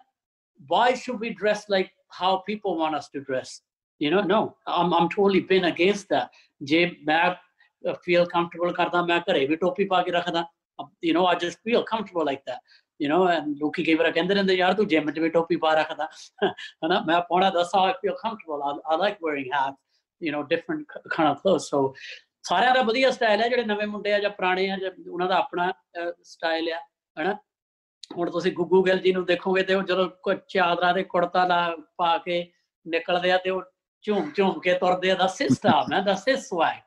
[0.72, 3.52] why should we dress like how people want us to dress
[4.00, 4.36] you know no
[4.74, 7.22] i'm i'm totally been against that ਜੇ ਮੈਂ
[8.04, 10.44] ਫੀਲ ਕੰਫਰਟੇਬਲ ਕਰਦਾ ਮੈਂ ਘਰੇ ਵੀ ਟੋਪੀ ਪਾ ਕੇ ਰੱਖਦਾ
[11.06, 13.18] you know i just feel comfortable like that you know
[13.60, 16.08] ਲੋਕੀ ਕਈ ਵਾਰ ਕਹਿੰਦੇ ਰਹਿੰਦੇ ਯਾਰ ਤੂੰ ਜਿਮ 'ਚ ਵੀ ਟੋਪੀ ਪਾ ਰੱਖਦਾ
[16.86, 19.91] ਹਨਾ ਮੈਂ ਪਾਉਣਾ ਦੱਸ how I feel comfortable I, I like wearing hats
[20.22, 21.94] you know different kind of clothes so
[22.42, 25.36] ਸਾਰਿਆਂ ਦਾ ਵਧੀਆ ਸਟਾਈਲ ਹੈ ਜਿਹੜੇ ਨਵੇਂ ਮੁੰਡੇ ਆ ਜਾਂ ਪੁਰਾਣੇ ਆ ਜਾਂ ਉਹਨਾਂ ਦਾ
[25.36, 25.72] ਆਪਣਾ
[26.22, 26.78] ਸਟਾਈਲ ਆ
[27.16, 27.34] ਹਨਾ?
[28.16, 32.16] ਹੁਣ ਤੁਸੀਂ ਗੁੱਗੂ ਗਿੱਲ ਜੀ ਨੂੰ ਦੇਖੋਗੇ ਤੇ ਉਹ ਜਦੋਂ ਚਾਦਰਾ ਤੇ ਕੁੜਤਾ ਲਾ ਪਾ
[32.18, 32.52] ਕੇ
[32.86, 33.62] ਨਿਕਲਦੇ ਆ ਤੇ ਉਹ
[34.04, 36.80] ਝੂਮ ਝੂਮ ਕੇ ਤੁਰਦੇ ਆ ਦੱਸ ਸਟਾਈਲ ਹੈ ਦੱਸ ਸਵੈਗ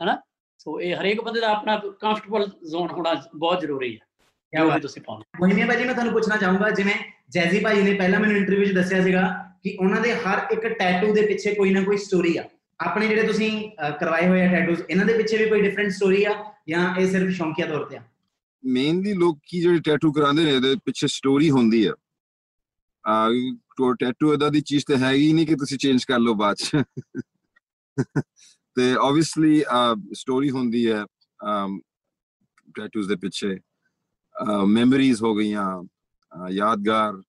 [0.00, 0.20] ਹਨਾ?
[0.58, 5.02] ਸੋ ਇਹ ਹਰੇਕ ਬੰਦੇ ਦਾ ਆਪਣਾ ਕੰਫਰਟੇਬਲ ਜ਼ੋਨ ਹੋਣਾ ਬਹੁਤ ਜ਼ਰੂਰੀ ਹੈ ਜੋ ਵੀ ਤੁਸੀਂ
[5.02, 6.94] ਪਾਉਣਾ ਮੋਹਿਮੀਆ ਭਾਜੀ ਮੈਂ ਤੁਹਾਨੂੰ ਪੁੱਛਣਾ ਚਾਹੂੰਗਾ ਜਿਵੇਂ
[7.30, 9.22] ਜੈਜ਼ੀ ਭਾਜੀ ਨੇ ਪਹਿਲਾਂ ਮੈਨੂੰ ਇੰਟਰਵਿਊ 'ਚ ਦੱਸਿਆ ਸੀਗਾ
[9.62, 12.44] ਕਿ ਉਹਨਾਂ ਦੇ ਹਰ ਇੱਕ ਟੈਟੂ ਦੇ ਪਿੱਛੇ ਕੋਈ ਨਾ ਕੋਈ ਸਟੋਰੀ ਆ।
[12.80, 16.24] ਆਪਣੇ ਜਿਹੜੇ ਤੁਸੀਂ ਅਹ, ਕਰਵਾਏ ਹੋਏ ਆ ਟੈਟੂਜ਼ ਇਹਨਾਂ ਦੇ ਪਿੱਛੇ ਵੀ ਕੋਈ ਡਿਫਰੈਂਟ ਸਟੋਰੀ
[16.24, 16.32] ਆ
[16.68, 18.02] ਜਾਂ ਇਹ ਸਿਰਫ ਸ਼ੌਂਕੀਆ ਤੌਰ ਤੇ ਆ?
[18.64, 21.92] ਮੇਨਲੀ ਲੋਕੀ ਜਿਹੜੇ ਟੈਟੂ ਕਰਾਉਂਦੇ ਨੇ ਇਹਦੇ ਪਿੱਛੇ ਸਟੋਰੀ ਹੁੰਦੀ ਹੈ
[23.04, 23.28] ਆ
[24.00, 26.82] ਟੈਟੂ ਇਹਦਾ ਦੀ ਚੀਜ਼ ਤੇ ਹੈ ਹੀ ਨਹੀਂ ਕਿ ਤੁਸੀਂ ਚੇਂਜ ਕਰ ਲਓ ਬਾਅਦ ਚ।
[28.76, 29.62] ਤੇ ਆਬਵੀਅਸਲੀ
[30.12, 31.04] ਸਟੋਰੀ ਹੁੰਦੀ ਹੈ
[32.74, 33.56] ਟੈਟੂਜ਼ ਦੇ ਪਿੱਛੇ।
[34.66, 37.22] ਮੈਮਰੀਜ਼ ਹੋ ਗਈਆਂ ਅਹ, ਯਾਦਗਾਰ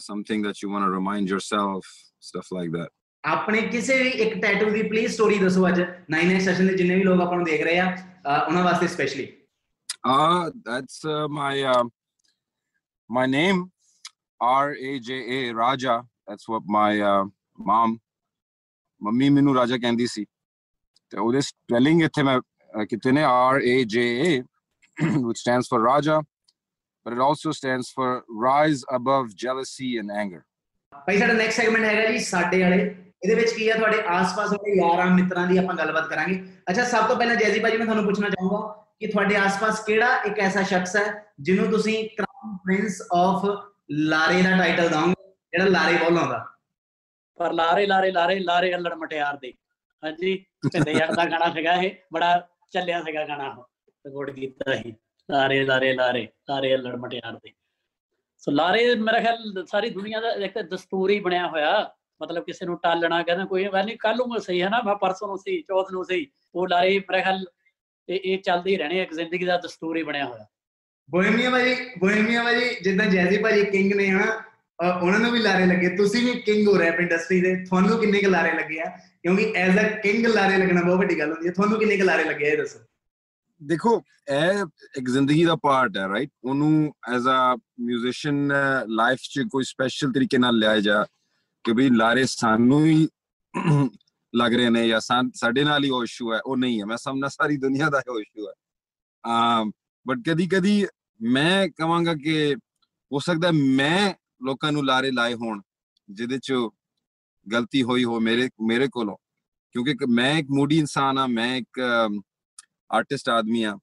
[0.00, 1.90] something that you want to remind yourself
[2.22, 2.90] stuff like that
[3.24, 5.80] ਆਪਣੇ ਕਿਸੇ ਵੀ ਇੱਕ ਟੈਟੂ ਦੀ ਪਲੀਜ਼ ਸਟੋਰੀ ਦੱਸੋ ਅੱਜ
[6.14, 7.96] 9x ਸੈਸ਼ਨ ਦੇ ਜਿੰਨੇ ਵੀ ਲੋਕ ਆਪਾਂ ਨੂੰ ਦੇਖ ਰਹੇ ਆ
[8.48, 9.26] ਉਹਨਾਂ ਵਾਸਤੇ specially
[10.04, 13.62] Uh, that's uh, my uh, name,
[14.40, 15.94] R A J A Raja.
[16.28, 17.24] That's what my uh,
[17.70, 17.96] mom,
[19.00, 20.24] mummy ਮੈਨੂੰ ਰਾਜਾ ਕਹਿੰਦੀ ਸੀ
[21.12, 22.38] ਤੇ ਉਹਦੇ ਸਪੈਲਿੰਗ ਇੱਥੇ ਮੈਂ
[22.90, 24.30] ਕਿਤੇ ਨੇ R A J A
[25.26, 26.20] which stands for Raja
[27.06, 28.08] but it also stands for
[28.46, 30.42] rise above jealousy and anger.
[31.06, 34.76] ਭਾਈ ਸਾਡਾ next segment ਹੈਗਾ ਜੀ ਸਾਡੇ ਵਾਲੇ ਇਹਦੇ ਵਿੱਚ ਕੀ ਆ, ਤੁਹਾਡੇ ਆਸ-ਪਾਸ ਵਾਲੇ
[34.76, 38.28] ਯਾਰਾਂ, ਮਿੱਤਰਾਂ ਦੀ ਆਪਾਂ ਗੱਲਬਾਤ ਕਰਾਂਗੇ। ਅੱਛਾ, ਸਭ ਤੋਂ ਪਹਿਲਾਂ ਜੈਜ਼ੀ ਭਾਜੀ, ਮੈਂ ਤੁਹਾਨੂੰ ਪੁੱਛਣਾ
[38.28, 38.60] ਚਾਹੂੰਗਾ
[39.00, 41.02] ਕਿ ਤੁਹਾਡੇ ਆਸ-ਪਾਸ ਕਿਹੜਾ ਇੱਕ ਐਸਾ ਸ਼ਖਸ ਹੈ
[41.40, 43.44] ਜਿਹਨੂੰ ਤੁਸੀਂ ਕ੍ਰਾਊਨ ਪ੍ਰਿੰਸ ਆਫ
[43.90, 45.14] ਲਾਰੇ ਦਾ ਟਾਈਟਲ ਦੋਗੇ
[45.52, 46.44] ਜਿਹੜਾ ਲਾਰੇ ਬੋਲ ਆਉਂਦਾ
[47.40, 49.52] ਪਰ ਲਾਰੇ ਲਾਰੇ ਲਾਰੇ ਲਾਰੇ ਅਲੜ ਮਟਿਆਰ ਦੇ।
[50.02, 50.34] ਹਾਂਜੀ
[50.72, 53.64] ਢਿੱਲੇ ਜੱਟ ਦਾ ਗਾਣਾ ਸੀਗਾ ਇਹ, ਬੜਾ ਚੱਲਿਆ ਸੀਗਾ ਗਾਣਾ ਉਹ,
[54.04, 54.94] ਰਿਕਾਰਡ ਕੀਤਾ ਸੀ।
[55.28, 57.52] ਲਾਰੇ ਲਾਰੇ ਲਾਰੇ ਲਾਰੇ ਅਲੜ ਮਟਿਆਰ ਦੇ।
[58.42, 61.90] ਸੋ ਲਾਰੇ, ਮੇਰਾ ਖਿਆਲ, ਸਾਰੀ ਦੁਨੀਆ ਦਾ ਇੱਕ ਦਸਤੂਰ ਹੀ ਬਣਿਆ ਹੋਇਆ।
[62.22, 65.28] ਮਤਲਬ ਕਿਸੇ ਨੂੰ ਟਾਲਣਾ ਕਹਿੰਦਾ ਕੋਈ ਗੱਲ ਨਹੀਂ ਕੱਲ ਨੂੰ ਸਹੀ ਹੈ ਨਾ ਮੈਂ ਪਰਸੋਂ
[65.28, 67.44] ਨੂੰ ਸੀ ਚੌਥ ਨੂੰ ਸਹੀ ਉਹ ਲਾਰੇ ਮੇਰਾ ਖਿਆਲ
[68.08, 70.46] ਇਹ ਇਹ ਚੱਲਦੇ ਹੀ ਰਹਿਣੇ ਇੱਕ ਜ਼ਿੰਦਗੀ ਦਾ ਦਸਤੂਰ ਹੀ ਬਣਿਆ ਹੋਇਆ।
[71.10, 74.42] ਬੋਹੇਮੀਆ ਭਾਜੀ ਬੋਹੇਮੀਆ ਭਾਜੀ ਜਿੱਦਾਂ ਜੈਜ਼ੀ ਭਾਜੀ ਕਿੰਗ ਨੇ ਹਨਾ
[75.02, 78.30] ਉਹਨਾਂ ਨੂੰ ਵੀ ਲਾਰੇ ਲੱਗੇ। ਤੁਸੀਂ ਵੀ ਕਿੰਗ ਹੋ ਰੈਪ ਇੰਡਸਟਰੀ ਦੇ ਤੁਹਾਨੂੰ ਕਿੰਨੇ ਕੁ
[78.30, 78.90] ਲਾਰੇ ਲੱਗੇ ਆ?
[79.22, 82.24] ਕਿਉਂਕਿ ਐਜ਼ ਅ ਕਿੰਗ ਲਾਰੇ ਲੱਗਣਾ ਬਹੁਤ ਵੱਡੀ ਗੱਲ ਹੁੰਦੀ ਹੈ। ਤੁਹਾਨੂੰ ਕਿੰਨੇ ਕੁ ਲਾਰੇ
[82.24, 82.78] ਲੱਗੇ ਆ ਇਹ ਦੱਸੋ?
[83.62, 84.64] ਦੇਖੋ ਇਹ
[84.98, 88.52] ਇੱਕ ਜ਼ਿੰਦਗੀ ਦਾ ਪਾਰਟ ਹੈ ਰਾਈਟ ਉਹਨੂੰ ਐਜ਼ ਅ ਮਿਊਜ਼ੀਸ਼ੀਅਨ
[88.86, 91.04] ਲਾਈਫ 'ਚ ਕੋਈ ਸਪੈਸ਼ਲ ਤਰੀਕੇ ਨਾਲ ਲਿਆ ਜਾ
[91.68, 93.08] ਕਿ ਵੀ ਲਾਰੇ ਸਾਨੂੰ ਹੀ
[94.34, 96.96] ਲੱਗ ਰਹੇ ਨੇ ਜਾਂ ਸਾਨ- ਸਾਡੇ ਨਾਲ ਹੀ ਉਹ ਇਸ਼ੂ ਹੈ ਉਹ ਨਹੀਂ ਹੈ। ਮੈਂ
[96.96, 98.52] ਸਮਝਦਾ ਸਾਰੀ ਦੁਨੀਆ ਦਾ ਉਹ ਇਸ਼ੂ ਹੈ।
[99.26, 99.70] ਅਮ
[100.06, 100.86] ਬਟ ਕਦੀ ਕਦੀ
[101.22, 102.56] ਮੈਂ ਕਹਾਂਗਾ ਕਿ
[103.12, 105.60] ਹੋ ਸਕਦਾ ਮੈਂ ਲੋਕਾਂ ਨੂੰ ਲਾਰੇ ਲਾਏ ਹੋਣ
[106.10, 106.52] ਜਿਹਦੇ 'ਚ
[107.52, 109.16] ਗਲਤੀ ਹੋਈ ਹੋ ਮੇਰੇ ਮੇਰੇ ਕੋਲੋਂ।
[109.72, 112.20] ਕਿਉਂਕਿ ਇੱਕ- ਮੈਂ ਇੱਕ ਮੂਡੀ ਇਨਸਾਨ ਆ ਮੈਂ ਇੱਕ ਅਮ,
[112.92, 113.78] ਆਰਟਿਸਟ ਆਦਮੀ ਆ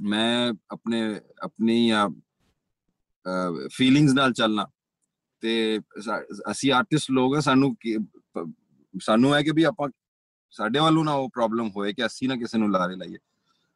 [0.00, 1.92] ਮੈਂ ਆਪਣੇ ਆਪਣੀ
[3.72, 4.66] ਫੀਲਿੰਗਸ ਨਾਲ ਚੱਲਣਾ
[5.41, 7.97] ਤੇ ਸਾ- ਅਸੀਂ ਆਰਟਿਸਟ ਲੋਕ ਆ ਸਾਨੂੰ ਕੀ-
[8.33, 8.47] ਪ-
[9.01, 9.89] ਸਾਨੂੰ ਹੈ ਕਿ ਵੀ ਆਪਾਂ
[10.53, 13.17] ਸਾਡੇ ਵੱਲੋਂ ਨਾ ਉਹ ਪ੍ਰੋਬਲਮ ਹੋਏ ਕਿ ਅਸੀਂ ਨਾ ਕਿਸੇ ਨੂੰ ਲਾਰੇ ਲਾਈਏ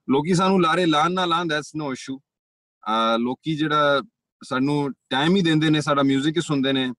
[0.10, 2.19] ਲੋਕੀ ਸਾਨੂੰ ਲਾਰੇ ਲਾਣ ਨਾ ਲਾਣ ਦੈਟਸ ਨੋ ਇਸ਼ੂ
[3.17, 4.01] ਲੋਕੀ ਜਿਹੜਾ
[4.41, 6.93] ਸਾਨੂੰ ਟਾਈਮ ਹੀ ਦਿੰਦੇ ਨੇ ਸਾਡਾ 뮤직 ਹੀ ਸੁਣਦੇ ਨੇ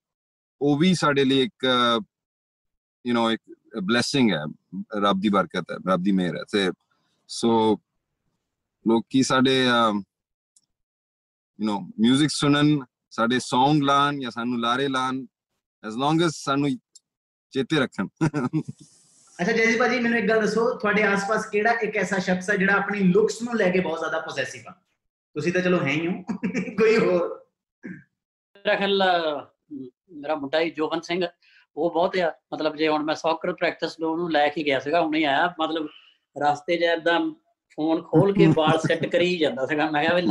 [0.61, 1.65] ਉਹ ਵੀ ਸਾਡੇ ਲਈ ਇੱਕ
[3.05, 3.43] ਯੂ نو ਇੱਕ
[3.83, 4.43] ਬਲੇਸਿੰਗ ਹੈ
[5.01, 6.71] ਰੱਬ ਦੀ ਬਰਕਤ ਹੈ ਰੱਬ ਦੀ ਮਿਹਰ ਹੈ ਤੇ
[7.31, 7.79] ਸੋ
[8.87, 10.03] ਲੋਕੀ ਸਾਡੇ ਯੂ
[11.59, 12.79] نو 뮤직 ਸੁਣਨ
[13.14, 15.20] ਸਾਡੇ Song ਲਾਣ ਜਾਂ ਸਾਨੂੰ ਲਾਰੇ ਲਾਣ
[15.84, 16.70] as long as ਸਾਨੂੰ
[17.54, 18.08] ਚੇਤੇ ਰੱਖਣ।
[19.40, 22.74] ਅੱਛਾ ਜੈਜੀ ਭਾਜੀ ਮੈਨੂੰ ਇੱਕ ਗੱਲ ਦੱਸੋ ਤੁਹਾਡੇ ਆਸ-ਪਾਸ ਕਿਹੜਾ ਇੱਕ ਐਸਾ ਸ਼ਖਸ ਹੈ ਜਿਹੜਾ
[22.74, 24.72] ਆਪਣੀ ਲੁੱਕਸ ਨੂੰ ਲੈ ਕੇ ਬਹੁਤ ਜ਼ਿਆਦਾ ਪੋਸੈਸਿਵ ਆ?
[25.36, 26.24] ਤੁਸੀਂ ਤਾਂ ਚਲੋ ਹੈ ਹੀ ਹੋ
[26.78, 27.46] ਕੋਈ ਹੋਰ?
[28.56, 29.04] ਮੇਰਾ ਖਿਆਲ
[30.12, 31.24] ਮੇਰਾ ਮੁੰਡਾ ਹੀ ਜੋਬਨ ਸਿੰਘ
[31.78, 35.02] ਉਹ ਬਹੁਤ ਆ ਮਤਲਬ ਜੇ ਹੁਣ ਮੈਂ ਸੌਕਰ ਪ੍ਰੈਕਟਿਸ ਨੂੰ ਉਹਨੂੰ ਲੈ ਕੇ ਗਿਆ ਸੀਗਾ
[35.02, 35.88] ਹੁਣੇ ਆਇਆ ਮਤਲਬ
[36.36, 37.20] ਰਸਤੇ 'ਚ ਏਦਾਂ
[37.78, 40.28] ਫੋਨ ਖੋਲ ਕੇ ਵਾਲ ਸੈੱਟ ਕਰੀ ਜਾਂਦਾ ਸੀਗਾ। ਮੈਂ ਕਿਹਾ ਵੀ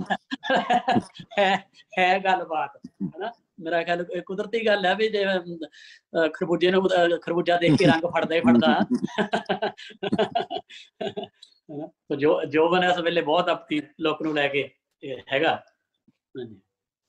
[1.38, 1.56] ਹੈ
[1.98, 3.32] ਹੈ ਗੱਲਬਾਤ ਹਨਾ?
[3.60, 5.24] ਮੇਰਾ ਖਿਆਲ ਇਹ ਕੁਦਰਤੀ ਗੱਲ ਹੈ ਵੀ ਜੇ
[6.34, 6.88] ਖਰਬੂਜੇ ਨੂੰ
[7.22, 8.66] ਖਰਬੂਜਾ ਦੇਖ ਕੇ ਰੰਗ ਫੜਦਾ ਹੀ ਫੜਦਾ
[11.70, 11.86] ਹਨਾ?
[11.86, 14.70] ਤੇ ਜੋ ਜੋਬਨ ਇਸ ਵੇਲੇ ਬਹੁਤ ਆਪਣੀ ਲੋਕ ਨੂੰ ਲੈ ਕੇ
[15.32, 15.54] ਹੈਗਾ।
[16.38, 16.60] ਹਾਂਜੀ।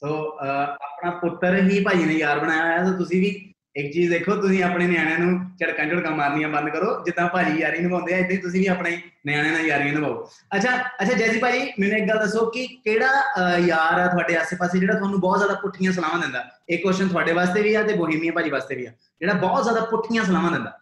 [0.02, 4.36] ਸੋ ਆਪਣਾ ਪੁੱਤਰ ਹੀ ਭਾਜੀ ਨੇ ਯਾਰ ਬਣਾਇਆ ਹੋਇਆ ਸੋ ਤੁਸੀਂ ਵੀ ਇੱਕ ਚੀਜ਼ ਦੇਖੋ
[4.36, 8.30] ਤੁਸੀਂ ਆਪਣੇ ਨਿਆਣਿਆਂ ਨੂੰ ਝੜਕਾਂ ਝੜਕਾਂ ਮਾਰਨੀਆਂ ਬੰਦ ਕਰੋ ਜਿੱਦਾਂ ਭਾਜੀ ਯਾਰੀ ਨਿਭਾਉਂਦੇ ਆ ਇਦਾਂ
[8.30, 12.20] ਹੀ ਤੁਸੀਂ ਵੀ ਆਪਣੇ ਨਿਆਣਿਆਂ ਨਾਲ ਯਾਰੀਆਂ ਨਿਭਾਓ। ਅੱਛਾ ਅੱਛਾ ਜੈਸੀ ਭਾਜੀ ਮੈਨੂੰ ਇੱਕ ਗੱਲ
[12.20, 16.46] ਦੱਸੋ ਕਿ ਕਿਹੜਾ ਅਹ, ਯਾਰ ਆ ਤੁਹਾਡੇ ਆਸ-ਪਾਸੇ ਜਿਹੜਾ ਤੁਹਾਨੂੰ ਬਹੁਤ ਜ਼ਿਆਦਾ ਪੁੱਠੀਆਂ ਸਲਾਹਾਂ ਦਿੰਦਾ?
[16.70, 19.82] ਇਹ ਕੁਐਸਚਨ ਤੁਹਾਡੇ ਵਾਸਤੇ ਵੀ ਆ ਤੇ ਬੋਹੀਮੀਆ ਭਾਜੀ ਵਾਸਤੇ ਵੀ ਆ। ਜਿਹੜਾ ਬਹੁਤ ਜ਼ਿਆਦਾ
[19.86, 20.80] ਪੁੱਠੀਆਂ ਸਲਾਹਾਂ ਦਿੰਦਾ?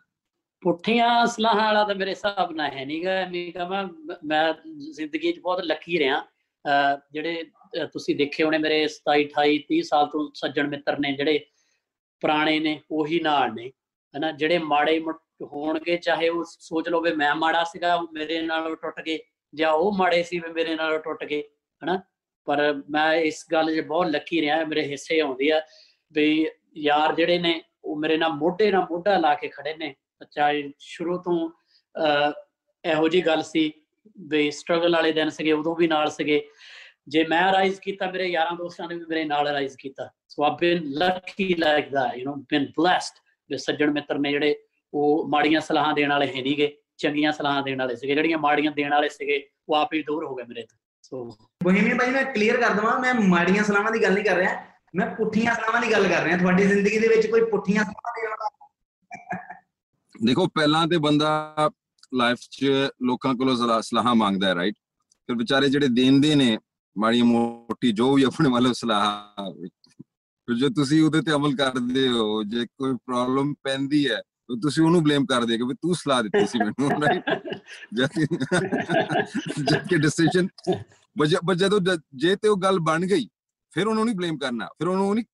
[0.61, 3.87] ਪੁੱਠੀਆਂ ਸਲਾਹਾਂ ਵਾਲਾ ਤਾਂ ਮੇਰੇ ਹਿਸਾਬ ਨਾਲ ਹੈ ਨਹੀਂਗਾ ਐਵੇਂ ਕਹਾਂ
[4.25, 4.53] ਮੈਂ
[4.93, 6.19] ਜ਼ਿੰਦਗੀ 'ਚ ਬਹੁਤ ਲੱਕੀ ਰਿਹਾ।
[6.65, 7.43] ਅਹ ਜਿਹੜੇ
[7.81, 11.39] ਅਹ ਤੁਸੀਂ ਦੇਖੇ ਹੋਣੇ ਮੇਰੇ 27 28 30 ਸਾਲ ਤੋਂ ਸੱਜਣ ਮਿੱਤਰ ਨੇ ਜਿਹੜੇ
[12.21, 13.71] ਪੁਰਾਣੇ ਨੇ ਉਹੀ ਨਾਲ ਨੇ।
[14.17, 18.41] ਹਨਾ ਜਿਹੜੇ ਮਾੜੇ ਮੁ- ਹੋਣਗੇ ਚਾਹੇ ਉਹ ਸੋਚ ਲਓ ਵੀ ਮੈਂ ਮਾੜਾ ਸੀਗਾ ਉਹ ਮੇਰੇ
[18.41, 19.19] ਨਾਲ ਟੁੱਟ ਗਏ
[19.53, 21.43] ਜਾਂ ਉਹ ਮਾੜੇ ਸੀ ਵੀ ਮੇਰੇ ਨਾਲ ਟੁੱਟ ਗਏ
[21.83, 22.01] ਹਨਾ।
[22.45, 25.61] ਪਰ ਮੈਂ ਇਸ ਗੱਲ 'ਚ ਬਹੁਤ ਲੱਕੀ ਰਿਹਾ ਮੇਰੇ ਹਿੱਸੇ ਆਉਂਦੀ ਆ
[26.11, 26.47] ਵੀ
[26.77, 29.95] ਯਾਰ ਜਿਹੜੇ ਨੇ ਉਹ ਮੇਰੇ ਨਾਲ ਮੋਢੇ ਨਾਲ ਮੋਢਾ ਲਾ ਕੇ ਖੜੇ ਨੇ।
[30.31, 32.31] ਚਾਹੇ ਸ਼ੁਰੂ ਤੋਂ ਅਹ,
[32.85, 33.73] ਇਹੋ ਜੀ ਗੱਲ ਸੀ
[34.19, 36.47] ਵੀ ਸਟਰਗਲ ਵਾਲੇ ਦਿਨ ਸੀਗੇ ਉਦੋਂ ਵੀ ਨਾਲ ਸੀਗੇ।
[37.07, 40.51] ਜੇ ਮੈਂ ਰਾਈਜ਼ ਕੀਤਾ ਮੇਰੇ ਯਾਰਾਂ ਦੋਸਤਾਂ ਨੇ ਵੀ ਮੇਰੇ ਨਾਲ ਰਾਈਜ਼ ਕੀਤਾ। So I
[40.59, 43.17] been lucky like that you know been blessed
[43.49, 44.55] ਵੀ ਸੱਜਣ ਮਿੱਤਰ ਨੇ ਜਿਹੜੇ
[44.93, 48.91] ਉਹ ਮਾੜੀਆਂ ਸਲਾਹਾਂ ਦੇਣ ਵਾਲੇ ਹੈ ਨਹੀਂਗੇ ਚੰਗੀਆਂ ਸਲਾਹਾਂ ਦੇਣ ਵਾਲੇ ਸੀਗੇ ਜਿਹੜੀਆਂ ਮਾੜੀਆਂ ਦੇਣ
[48.91, 51.23] ਵਾਲੇ ਸੀਗੇ ਉਹ ਆਪ ਹੀ ਦੂਰ ਹੋ ਗਏ ਮੇਰੇ ਤੋਂ ਸੋ
[51.63, 54.55] ਬੋਹੀਮੀਆ ਭਾਈ ਮੈਂ ਕਲੀਅਰ ਕਰ ਦਵਾਂ ਮੈਂ ਮਾੜੀਆਂ ਸਲਾਹਾਂ ਦੀ ਗੱਲ ਨਹੀਂ ਕਰ ਰਿਹਾ
[54.95, 58.29] ਮੈਂ ਪੁੱਠੀਆਂ ਸਲਾਹਾਂ ਦੀ ਗੱਲ ਕਰ ਰਿਹਾ ਤੁਹਾਡੀ ਜ਼ਿੰਦਗੀ ਦੇ ਵਿੱਚ ਕੋਈ ਪੁੱਠੀਆਂ ਸਲਾਹਾਂ ਦੇਣ
[58.29, 58.49] ਵਾਲਾ
[60.25, 61.69] ਦੇਖੋ ਪਹਿਲਾਂ ਤੇ ਬੰਦਾ
[62.13, 64.75] ਲਾਈਫ 'ਚ ਲੋਕਾਂ ਕੋਲੋਂ ਸਲਾਹ ਸਲਾਹਾਂ ਮੰਗਦਾ ਹੈ ਰਾਈਟ
[65.29, 66.57] ਫਿਰ ਵਿਚਾਰੇ ਜਿਹੜੇ ਦੇਂਦੇ ਨੇ
[66.95, 69.51] ਮਾੜੀ ਮੋਟੀ ਜੋ ਵੀ ਆਪਣੇ ਵੱਲੋਂ ਸਲਾਹ
[70.47, 74.83] ਫਿਰ ਜੇ ਤੁਸੀਂ ਉਹਦੇ ਤੇ ਅਮਲ ਕਰਦੇ ਹੋ ਜੇ ਕੋਈ ਪ੍ਰੋਬਲਮ ਪੈਂਦੀ ਹੈ ਤਾਂ ਤੁਸੀਂ
[74.83, 77.23] ਉਹਨੂੰ ਬਲੇਮ ਕਰਦੇ ਕਿ ਵੀ ਤੂੰ ਸਲਾਹ ਦਿੱਤੀ ਸੀ ਮੈਨੂੰ ਰਾਈਟ
[77.93, 80.47] ਜਦ ਕਿ ਡਿਸੀਜਨ
[81.43, 83.27] ਬਟ ਜਦੋਂ ਜ- ਜੇ ਤੇ ਉਹ ਗੱਲ ਬਣ ਗਈ
[83.71, 85.25] ਫਿਰ ਉਹਨੂੰ ਨਹੀਂ ਬਲੇਮ ਕਰਨਾ ਫਿਰ ਉਹਨੂੰ ਨਹੀਂ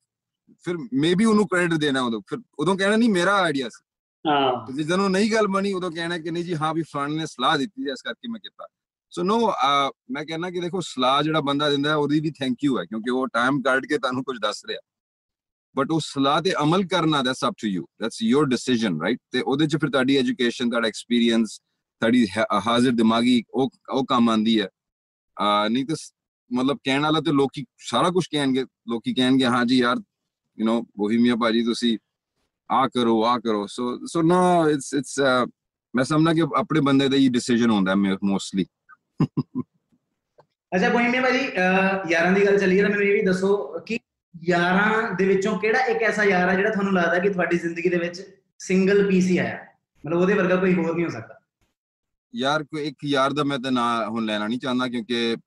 [0.63, 3.83] ਫਿਰ ਮੇਬੀ ਉਹਨੂੰ ਕ੍ਰੈਡਿਟ ਦੇਣਾ ਉਦੋਂ ਫਿਰ ਉਦੋਂ ਕਹਿਣਾ ਨਹੀਂ ਮੇਰਾ ਆਈਡੀਆ ਸੀ।
[4.25, 7.25] ਹਾਂ। ਤੇ ਜਦੋਂ ਨਹੀਂ ਗੱਲ ਬਣੀ ਉਦੋਂ ਕਹਿਣਾ ਕਿ ਨਹੀਂ ਜੀ ਹਾਂ ਵੀ ਫਲਾਣੇ ਨੇ
[7.25, 8.67] ਸਲਾਹ ਦਿੱਤੀ ਇਸ ਕਰਕੇ ਮੈਂ ਕੀਤਾ।
[9.09, 9.39] ਸੋ ਨੋ
[10.11, 13.11] ਮੈਂ ਕਹਿੰਦਾ ਕਿ ਦੇਖੋ ਸਲਾਹ ਜਿਹੜਾ ਬੰਦਾ ਦਿੰਦਾ ਹੈ ਉਹਦੀ ਵੀ ਥੈਂਕ ਯੂ ਹੈ ਕਿਉਂਕਿ
[13.11, 14.79] ਉਹ ਟਾਈਮ ਕੱਢ ਕੇ ਤੁਹਾਨੂੰ ਕੁਝ ਦੱਸ ਰਿਹਾ।
[15.77, 19.41] ਬਟ ਉਹ ਸਲਾਹ ਤੇ ਅਮਲ ਕਰਨਾ that's up to you that's your decision right ਤੇ
[19.41, 24.59] ਉਹਦੇ ਚ ਫਿਰ ਤੁਹਾਡੀ ਐਜੂਕੇਸ਼ਨ ਤੁਹਾਡਾ ਐਕਸਪੀਰੀਅੰਸ ਤੁਹਾਡੀ ਹਾ- ਹਾਜ਼ਰ ਦਿਮਾਗੀ ਉਹ ਉਹ ਕੰਮ ਆਂਦੀ
[24.61, 24.67] ਹੈ
[25.37, 26.11] ਆ ਨਹੀਂ ਤਾਂ ਸ-
[26.51, 29.97] ਮਤਲਬ ਕਹਿਣ ਵਾਲਾ ਤੇ ਲੋਕੀ ਸਾਰਾ ਕੁਝ ਕਹਿਣਗੇ ਲੋਕੀ ਕਹਿਣਗੇ ਹਾਂ ਜੀ ਯਾਰ
[30.57, 31.97] ਯੂ نو ਬੋਹੀਮੀਆ ਭਾਜੀ ਤੁਸੀਂ
[32.69, 35.19] ਆ ਕਰੋ ਆ ਕਰੋ ਸੋ ਸੋ ਨਾ ਇਟਸ ਇਟਸ
[35.93, 38.65] ਮੈਂ ਸਮਝਦਾ ਕਿ ਆਪਣੇ ਬੰਦੇ ਦਾ ਹੀ ਡਿਸੀਜਨ ਹੁੰਦਾ ਹੈ ਮੋਸਟਲੀ
[40.71, 43.55] ਅੱਛਾ ਬੋਹੀਮੀਆ ਭਾਜੀ ਅਹ ਯਾਰਾਂ ਦੀ ਗੱਲ ਚੱਲੀ ਹੈ ਤਾਂ ਮੈਨੂੰ ਇਹ ਵੀ ਦੱਸੋ
[43.87, 43.99] ਕਿ
[44.49, 47.97] ਯਾਰਾਂ ਦੇ ਵਿੱਚੋਂ ਕਿਹੜਾ ਇੱਕ ਐਸਾ ਯਾਰ ਆ ਜਿਹੜਾ ਤੁਹਾਨੂੰ ਲੱਗਦਾ ਕਿ ਤੁਹਾਡੀ ਜ਼ਿੰਦਗੀ ਦੇ
[47.97, 49.65] ਵਿੱਚ ਸਿੰਗਲ ਪੀਸ ਹੀ ਆਇਆ?
[50.05, 51.39] ਮਤਲਬ ਉਹਦੇ ਵਰਗਾ ਕੋਈ ਹੋਰ ਨਹੀਂ ਹੋ ਸਕਦਾ।
[52.35, 55.37] ਯਾਰ ਕੋਈ ਇੱਕ ਯਾਰ ਦਾ ਮੈਂ ਤਾਂ ਨਾਂ ਹੁਣ ਲੈਣਾ ਨਹੀਂ ਚਾਹੁੰਦਾ ਕਿਉਂਕਿ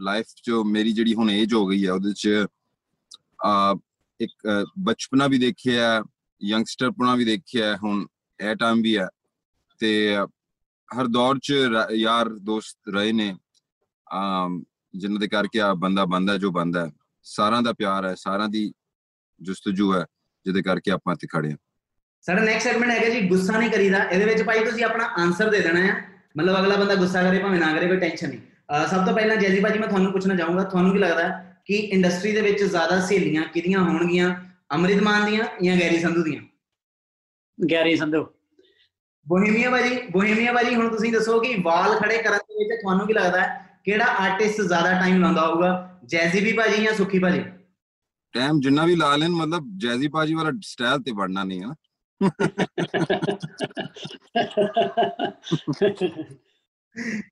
[0.00, 2.28] ਲਾਈਫ 'ਚ ਮੇਰੀ ਜਿਹੜੀ ਹੁਣ ਏਜ ਹੋ ਗਈ ਹੈ ਉਹਦੇ 'ਚ
[3.44, 3.76] ਅਹ,
[4.20, 6.02] ਇੱਕ ਅਹ, ਬਚਪਨਾ ਵੀ ਦੇਖਿਆ
[6.42, 8.06] ਯੰਗਸਟਰਪਨਾ ਵੀ ਦੇਖਿਆ ਹੈ, ਹੁਣ
[8.40, 9.08] ਇਹ ਟਾਈਮ ਵੀ ਹੈ
[9.78, 10.26] ਤੇ ਅਹ,
[11.00, 13.36] ਹਰ ਦੌਰ 'ਚ ਰ- ਯਾਰ ਦੋਸਤ ਰਹੇ ਨੇ।
[14.14, 14.62] ਅਮ
[14.96, 16.90] ਜਿਨ੍ਹਾਂ ਦੇ ਕਰਕੇ ਆ ਬੰਦਾ ਬੰਦਾ ਜੋ ਬੰਦਾ ਹੈ
[17.28, 18.72] ਸਾਰਿਆਂ ਦਾ ਪਿਆਰ ਹੈ ਸਾਰਿਆਂ ਦੀ
[19.40, 20.04] ਜੁਸਤਜੂ ਹੈ
[20.46, 21.56] ਜਿਹਦੇ ਕਰਕੇ ਆਪਾਂ ਇੱਥੇ ਖੜੇ ਹਾਂ।
[22.20, 25.60] ਸਾਡਾ ਨੈਕਸਟ ਸੈਗਮੈਂਟ ਹੈਗਾ ਜੀ ਗੁੱਸਾ ਨਹੀਂ ਕਰੀਦਾ। ਇਹਦੇ ਵਿੱਚ ਭਾਈ ਤੁਸੀਂ ਆਪਣਾ ਆਨਸਰ ਦੇ
[25.60, 25.94] ਦੇਣਾ ਹੈ।
[26.38, 29.60] ਮਤਲਬ ਅਗਲਾ ਬੰਦਾ ਗੁੱਸਾ ਕਰੇ ਭਾਵੇਂ ਨਾ ਕਰੇ ਕੋਈ ਟੈਨਸ਼ਨ ਨਹੀਂ। ਸਭ ਤੋਂ ਪਹਿਲਾਂ ਜੈਜੀ
[29.60, 33.42] ਭਾਜੀ ਮੈਂ ਤੁਹਾਨੂੰ ਪੁੱਛਣਾ ਚਾਹੂੰਗਾ ਤੁਹਾਨੂੰ ਕੀ ਲੱਗਦਾ ਹੈ ਕਿ ਇੰਡਸਟਰੀ ਦੇ ਵਿੱਚ ਜ਼ਿਆਦਾ ਸਹੇਲੀਆਂ
[33.44, 34.34] ਕਿਹਦੀਆਂ ਹੋਣਗੀਆਂ?
[34.72, 36.42] ਅੰਮ੍ਰਿਤ ਮਾਨ ਦੀਆਂ ਜਾਂ ਗੈਰੀ ਸੰਧੂ ਦੀਆਂ?
[37.58, 38.26] ਗੈਰੀ ਸੰਧੂ।
[39.26, 43.12] ਬੋਹੀਮੀਆ ਭਾਜੀ ਬੋਹੀਮੀਆ ਭਾਜੀ ਹੁਣ ਤੁਸੀਂ ਦੱਸੋ ਕਿ ਵਾਲ ਖੜੇ ਕਰਨ ਦੇ ਵਿੱਚ ਤੁਹਾਨੂੰ ਕੀ
[43.12, 46.00] ਲੱਗਦਾ ਹੈ ਕਿਹੜਾ ਆਰਟਿਸਟ ਜ਼ਿਆਦਾ ਟਾਈਮ ਲਾਉਂਦਾ ਹੋਊਗਾ?
[46.04, 47.44] ਜੈਜ਼ੀ ਵੀ ਭਾਜੀ ਜਾਂ ਸੁਖੀ ਭਾਜੀ?
[48.32, 51.74] ਟਾਈਮ ਜਿੰਨਾ ਵੀ ਲਾ ਲੈਣ ਮਤਲਬ ਜੈਜ਼ੀ ਪਾਜੀ ਵਾਲਾ ਸਟਾਈਲ ਤੇ ਵੜਨਾ ਨਹੀਂ ਹੈ ਨਾ।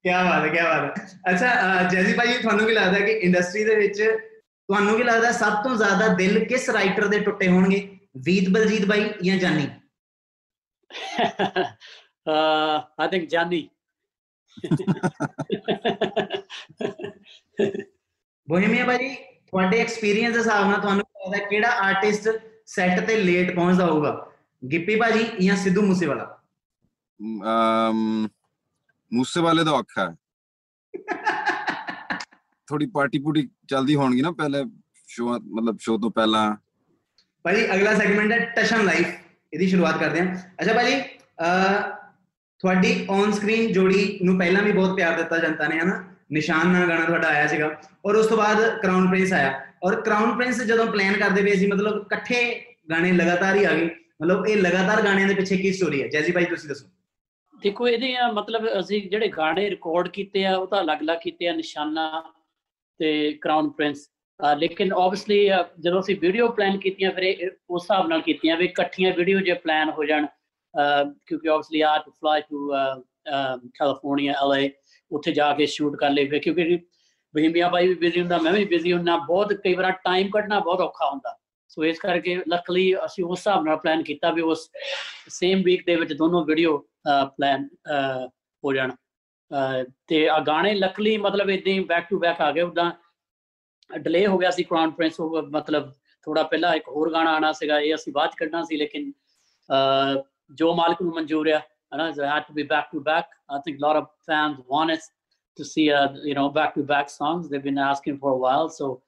[0.03, 3.75] ਕੀ ਬਾਤ ਹੈ ਕੀ ਬਾਤ ਹੈ। ਅੱਛਾ ਜੈਜ਼ੀ ਭਾਜੀ ਤੁਹਾਨੂੰ ਕੀ ਲੱਗਦਾ ਕਿ ਇੰਡਸਟਰੀ ਦੇ
[3.75, 4.03] ਵਿੱਚ
[4.69, 7.99] ਤੁਹਾਨੂੰ ਕੀ ਲੱਗਦਾ ਸਭ ਤੋਂ ਜ਼ਿਆਦਾ ਦਿਲ ਕਿਸ ਰਾਈਟਰ ਦੇ ਟੁੱਟੇ ਹੋਣਗੇ?
[8.17, 9.69] ਵੀਤ ਬਲਜੀਤ ਭਾਈ ਜਾਂ ਜਾਨੀ?
[13.01, 13.69] ਆਈ ਥਿੰਕ ਜਾਨੀ।
[18.49, 22.29] ਬੋਹੀਮੀਆ ਭਾਜੀ ਤੁਹਾਡੇ ਐਕਸਪੀਰੀਅੰਸ ਦੇ ਹਿਸਾਬ ਨਾਲ ਤੁਹਾਨੂੰ ਲੱਗਦਾ ਕਿਹੜਾ ਆਰਟਿਸਟ
[22.67, 24.31] ਸੈੱਟ ਤੇ ਲੇਟ ਪਹੁੰਚਦਾ ਹੋਊਗਾ?
[24.63, 26.25] ਗਿੱਪੀ ਭਾਜੀ ਜਾਂ ਸਿੱਧੂ ਮੂਸੇਵਾਲਾ?
[27.21, 28.29] ਅਮ
[29.13, 30.17] ਮੂਸੇ ਵਾਲੇ ਦਾ ਔਖਾ ਹੈ।
[32.69, 34.65] ਥੋੜੀ ਪਾਰਟੀ ਪੂਟੀ ਚੱਲਦੀ ਹੋਣਗੀ ਨਾ ਪਹਿਲੇ
[35.09, 36.57] ਸ਼ੋ ਮਤਲਬ ਸ਼ੋ ਤੋਂ ਪਹਿਲਾਂ।
[37.45, 39.07] ਭਾਜੀ ਅਗਲਾ ਸੈਗਮੈਂਟ ਹੈ ਟਸ਼ਨ ਲਾਈਫ
[39.53, 40.95] ਇਹਦੀ ਸ਼ੁਰੂਆਤ ਕਰਦੇ ਹਾਂ। ਅੱਛਾ ਭਾਜੀ
[42.65, 46.05] ਤੁਹਾਡੀ ਔਨ ਸਕਰੀਨ ਜੋੜੀ ਨੂੰ ਪਹਿਲਾਂ ਵੀ ਬਹੁਤ ਪਿਆਰ ਦਿੱਤਾ ਜਨਤਾ ਨੇ, ਹਨਾ?
[46.33, 50.37] ਨਿਸ਼ਾਨ ਨਾਲ ਗਾਣਾ ਤੁਹਾਡਾ ਆਇਆ ਸੀਗਾ। ਔਰ ਉਸ ਤੋਂ ਬਾਅਦ ਕਰਾਊਨ ਪ੍ਰਿੰਸ ਆਇਆ। ਔਰ ਕਰਾਊਨ
[50.37, 53.85] ਪ੍ਰਿੰਸ ਜਦੋਂ ਪਲਾਨ ਕਰਦੇ ਪਏ ਸੀ, ਮਤਲਬ ਇਕੱਠੇ ਗਾਣੇ ਲਗਾਤਾਰ ਹੀ ਆ ਗਏ।
[54.23, 56.09] ਮਤਲਬ ਇਹ ਲਗਾਤਾਰ ਗਾਣਿਆਂ ਦੇ ਪਿੱਛੇ ਕੀ ਸਟੋਰੀ ਹੈ?
[56.09, 56.89] ਜੈਜੀ ਭਾਈ, ਤੁਸੀਂ ਦੱਸੋ।
[57.63, 61.53] ਦੇਖੋ, ਇਹਦੇ ਆ ਮਤਲਬ ਅਸੀਂ ਜਿਹੜੇ ਗਾਣੇ ਰਿਕਾਰਡ ਕੀਤੇ ਆ, ਉਹ ਤਾਂ ਅਲੱਗ-ਅਲੱਗ ਕੀਤੇ ਆ,
[61.53, 62.33] ਨਿਸ਼ਾਨਾ
[62.99, 64.09] ਤੇ ਕਰਾਊਨ ਪ੍ਰਿੰਸ
[64.41, 65.51] ਅਹ ਲੇਕਿਨ ਆਬਵੀਅਸਲੀ
[65.81, 69.53] ਜਦੋਂ ਅਸੀਂ ਵੀਡੀਓ ਪਲਾਨ ਕੀਤੀਆਂ, ਫਿਰ ਇਹ ਉਸ ਹਿਸਾਬ ਨਾਲ ਕੀਤੀਆਂ ਵੀ ਇਕੱਠੀਆਂ ਵੀਡੀਓ ਜੇ
[69.53, 70.44] ਪਲਾਨ ਹੋ ਜਾਣ ਅਹ
[71.27, 72.73] ਕਿਉਂਕਿ ਆਬਵੀਅਸਲੀ ਆ to fly to
[73.75, 74.71] California LA
[75.13, 76.77] ਉੱਥੇ ਜਾ ਕੇ ਸ਼ੂਟ ਕਰ ਲਈ ਫਿਰ, ਕਿਉਂਕਿ
[77.35, 80.81] ਬਹਿਮੀਆ ਬਾਈ ਵੀ ਬਿਜ਼ੀ ਹੁੰਦਾ, ਮੈਂ ਵੀ ਬਿਜ਼ੀ ਹੁੰਦਾ, ਬਹੁਤ ਕਈ ਵਾਰ ਟਾਈਮ ਕੱਢਣਾ ਬਹੁਤ
[80.81, 84.71] ਔਖਾ ਹੁੰਦਾ। ਸੋ ਇਸ ਕਰਕੇ ਲੱਕਲੀ ਅਸੀਂ ਉਸ ਹਿਸਾਬ ਨਾਲ ਪਲਾਨ ਕੀਤਾ ਵੀ ਉਸ
[85.29, 86.79] ਸੇਮ ਵੀਕ ਦੇ ਵਿੱਚ ਦੋਨੋਂ ਵੀਡੀਓ
[87.27, 87.69] ਪਲਾਨ
[88.65, 92.63] ਹੋ ਜਾਣ। ਅਹ, ਤੇ ਆ ਗਾਣੇ ਲੱਕਲੀ ਮਤਲਬ ਇਦਾਂ ਹੀ ਬੈਕ ਟੂ ਬੈਕ ਆ ਗਏ।
[92.63, 92.91] ਉਦਾਂ
[93.99, 97.81] ਡਿਲੇ ਹੋ ਗਿਆ ਸੀ ਕਰਾਊਨ ਪ੍ਰਿੰਸ ਉਹ ਮਤਲਬ ਥੋੜਾ ਪਹਿਲਾਂ ਇੱਕ ਹੋਰ ਗਾਣਾ ਆਣਾ ਸੀਗਾ,
[97.81, 99.13] ਇਹ ਅਸੀਂ ਬਾਅਦ 'ਚ ਕੱਢਣਾ ਸੀ, ਲੇਕਿਨ,
[99.69, 101.59] ਅਹ ਜੋ ਮਾਲਕ ਨੂੰ ਮਨਜ਼ੂਰ ਆ
[101.95, 103.35] ਹਨਾ it had to be back to back.
[103.55, 105.05] I think a lot of fans want us
[105.59, 107.51] to see uh, you know back to back songs.
[107.51, 109.01] They've been asking for a while so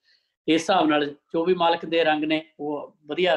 [0.48, 3.34] ਇਸ ਹਿਸਾਬ ਨਾਲ ਜੋ ਵੀ ਮਾਲਕ ਦੇ ਰੰਗ ਨੇ ਉਹ ਵਧੀਆ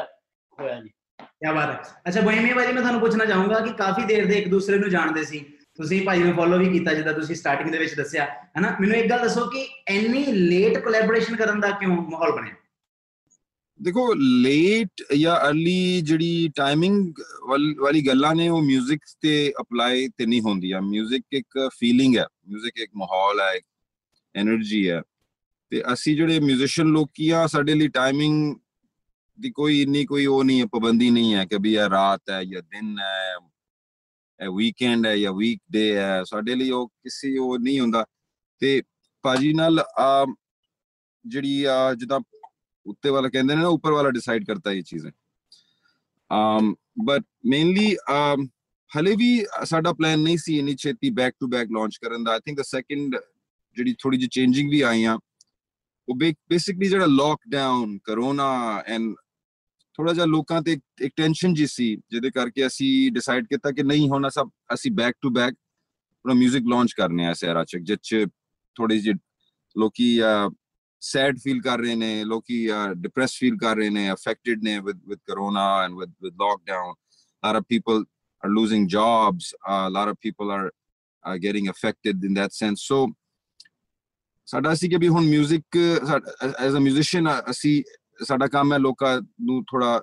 [0.60, 4.26] ਹੋਇਆ ਜੀ। ਕੀ ਬਾਤ ਹੈ। ਅੱਛਾ ਬੋਹੀਮੀਆ ਭਾਜੀ ਮੈਂ ਤੁਹਾਨੂੰ ਪੁੱਛਣਾ ਚਾਹੂੰਗਾ ਕਿ ਕਾਫੀ ਦੇਰ
[4.26, 5.40] ਦੇ ਇੱਕ ਦੂਸਰੇ ਨੂੰ ਜਾਣਦੇ ਸੀ।
[5.76, 8.24] ਤੁਸੀਂ ਭਾਜੀ ਨੂੰ ਫੋਲੋ ਵੀ ਕੀਤਾ ਜਿੱਦਾਂ ਤੁਸੀਂ ਸਟਾਰਟਿੰਗ ਦੇ ਵਿੱਚ ਦੱਸਿਆ
[8.58, 8.76] ਹਨਾ?
[8.80, 12.54] ਮੈਨੂੰ ਇੱਕ ਗੱਲ ਦੱਸੋ ਕਿ ਇੰਨੀ ਲੇਟ ਕੋਲੈਬੋਰੇਸ਼ਨ ਕਰਨ ਦਾ ਕਿਉਂ ਮਾਹੌਲ ਬਣਿਆ?
[13.80, 17.12] ਦੇਖੋ ਲੇਟ ਜਾਂ अर्ਲੀ ਜਿਹੜੀ ਟਾਈਮਿੰਗ
[17.80, 22.82] ਵਾਲੀ ਗੱਲਾਂ ਨੇ, ਉਹ 뮤직 ਤੇ ਅਪਲਾਈ ਤੇ ਨਹੀਂ ਹੁੰਦੀਆਂ। 뮤직 ਇੱਕ ਫੀਲਿੰਗ ਹੈ 뮤직
[22.82, 23.54] ਇੱਕ ਮਾਹੌਲ ਹੈ
[24.34, 25.00] એનર્ਜੀ ਹੈ।
[25.70, 28.54] ਤੇ ਅਸੀਂ ਜਿਹੜੇ ਮਿਊਜ਼ੀਸ਼ੀਅਨ ਲੋਕੀਆਂ ਸਾਡੇ ਲਈ ਟਾਈਮਿੰਗ
[29.38, 32.42] ਦੀ ਕੋਈ ਇੰਨੀ ਕੋਈ ਉਹ ਨਹੀਂ ਹੈ, ਪਾਬੰਦੀ ਨਹੀਂ ਹੈ ਕਿ ਵੀ ਇਹ ਰਾਤ ਹੈ
[32.44, 33.34] ਜਾਂ ਦਿਨ ਹੈ,
[34.40, 38.04] ਇਹ ਵੀਕਐਂਡ ਹੈ ਜਾਂ ਵੀਕ ਡੇ ਹੈ, ਸਾਡੇ ਲਈ ਉਹ ਕਿਸੇ ਉਹ ਨਹੀਂ ਹੁੰਦਾ।
[38.60, 38.82] ਤੇ
[39.24, 39.84] ਭਾਜੀ ਨਾਲ
[41.26, 41.64] ਜਿਹੜੀ
[41.96, 42.20] ਜਿੱਦਾਂ
[42.86, 45.10] ਉੱਤੇ ਵਾਲਾ ਕਹਿੰਦੇ ਨੇ ਨਾ ਉੱਪਰ ਵਾਲਾ ਡਿਸਾਈਡ ਕਰਤਾ ਇਹ ਚੀਜ਼ਾਂ
[46.30, 46.66] um
[47.10, 47.22] but
[47.54, 48.48] mainly um
[48.98, 52.40] ਹਲੇ ਵੀ ਸਾਡਾ ਪਲਾਨ ਨਹੀਂ ਸੀ ਇਨੀ ਛੇਤੀ ਬੈਕ ਟੂ ਬੈਕ ਲਾਂਚ ਕਰਨ ਦਾ ਆਈ
[52.44, 53.16] ਥਿੰਕ ਦ ਸੈਕੰਡ
[53.76, 55.18] ਜਿਹੜੀ ਥੋੜੀ ਜਿਹੀ ਚੇਂਜਿੰਗ ਵੀ ਆਈਆਂ
[56.08, 59.14] ਉਹ ਬੇਸਿਕਲੀ ਜਿਹੜਾ ਲੋਕਡਾਊਨ ਕਰੋਨਾ ਐਂਡ
[59.94, 64.08] ਥੋੜਾ ਜਿਹਾ ਲੋਕਾਂ ਤੇ ਇੱਕ ਟੈਨਸ਼ਨ ਜੀ ਸੀ ਜਿਹਦੇ ਕਰਕੇ ਅਸੀਂ ਡਿਸਾਈਡ ਕੀਤਾ ਕਿ ਨਹੀਂ
[64.08, 68.26] ਹੋਣਾ ਸਭ ਅਸੀਂ ਬੈਕ ਟੂ ਬੈਕ ਪੂਰਾ 뮤직 ਲਾਂਚ ਕਰਨੇ ਆ ਸਹਿਰਾ ਚੱਕ ਜਿੱਚ
[68.74, 69.14] ਥੋੜੀ ਜਿਹੀ
[69.76, 70.20] ਲੋਕੀ
[71.00, 75.18] ਸੈਡ ਫੀਲ ਕਰ ਰਹੇ ਨੇ ਲੋਕੀ ਡਿਪਰੈਸ ਫੀਲ ਕਰ ਰਹੇ ਨੇ ਅਫੈਕਟਡ ਨੇ with with
[75.26, 76.94] corona and with with lockdown
[77.42, 78.04] lot of people
[78.42, 79.54] are losing jobs.
[79.68, 80.70] Uh, a lot of people are
[81.24, 82.86] uh, getting affected in that sense.
[82.92, 83.06] So
[84.48, 85.76] ਸਾਡਾ ਸੀ ਕਿ ਵੀ ਹੁਣ 뮤직
[86.60, 87.82] ਐਜ਼ ਅ ਮਿਊਜ਼ੀਸ਼ੀਅਨ ਅਸੀਂ
[88.24, 90.00] ਸਾਡਾ ਕੰਮ ਹੈ ਲੋਕਾਂ ਨੂੰ ਥੋੜਾ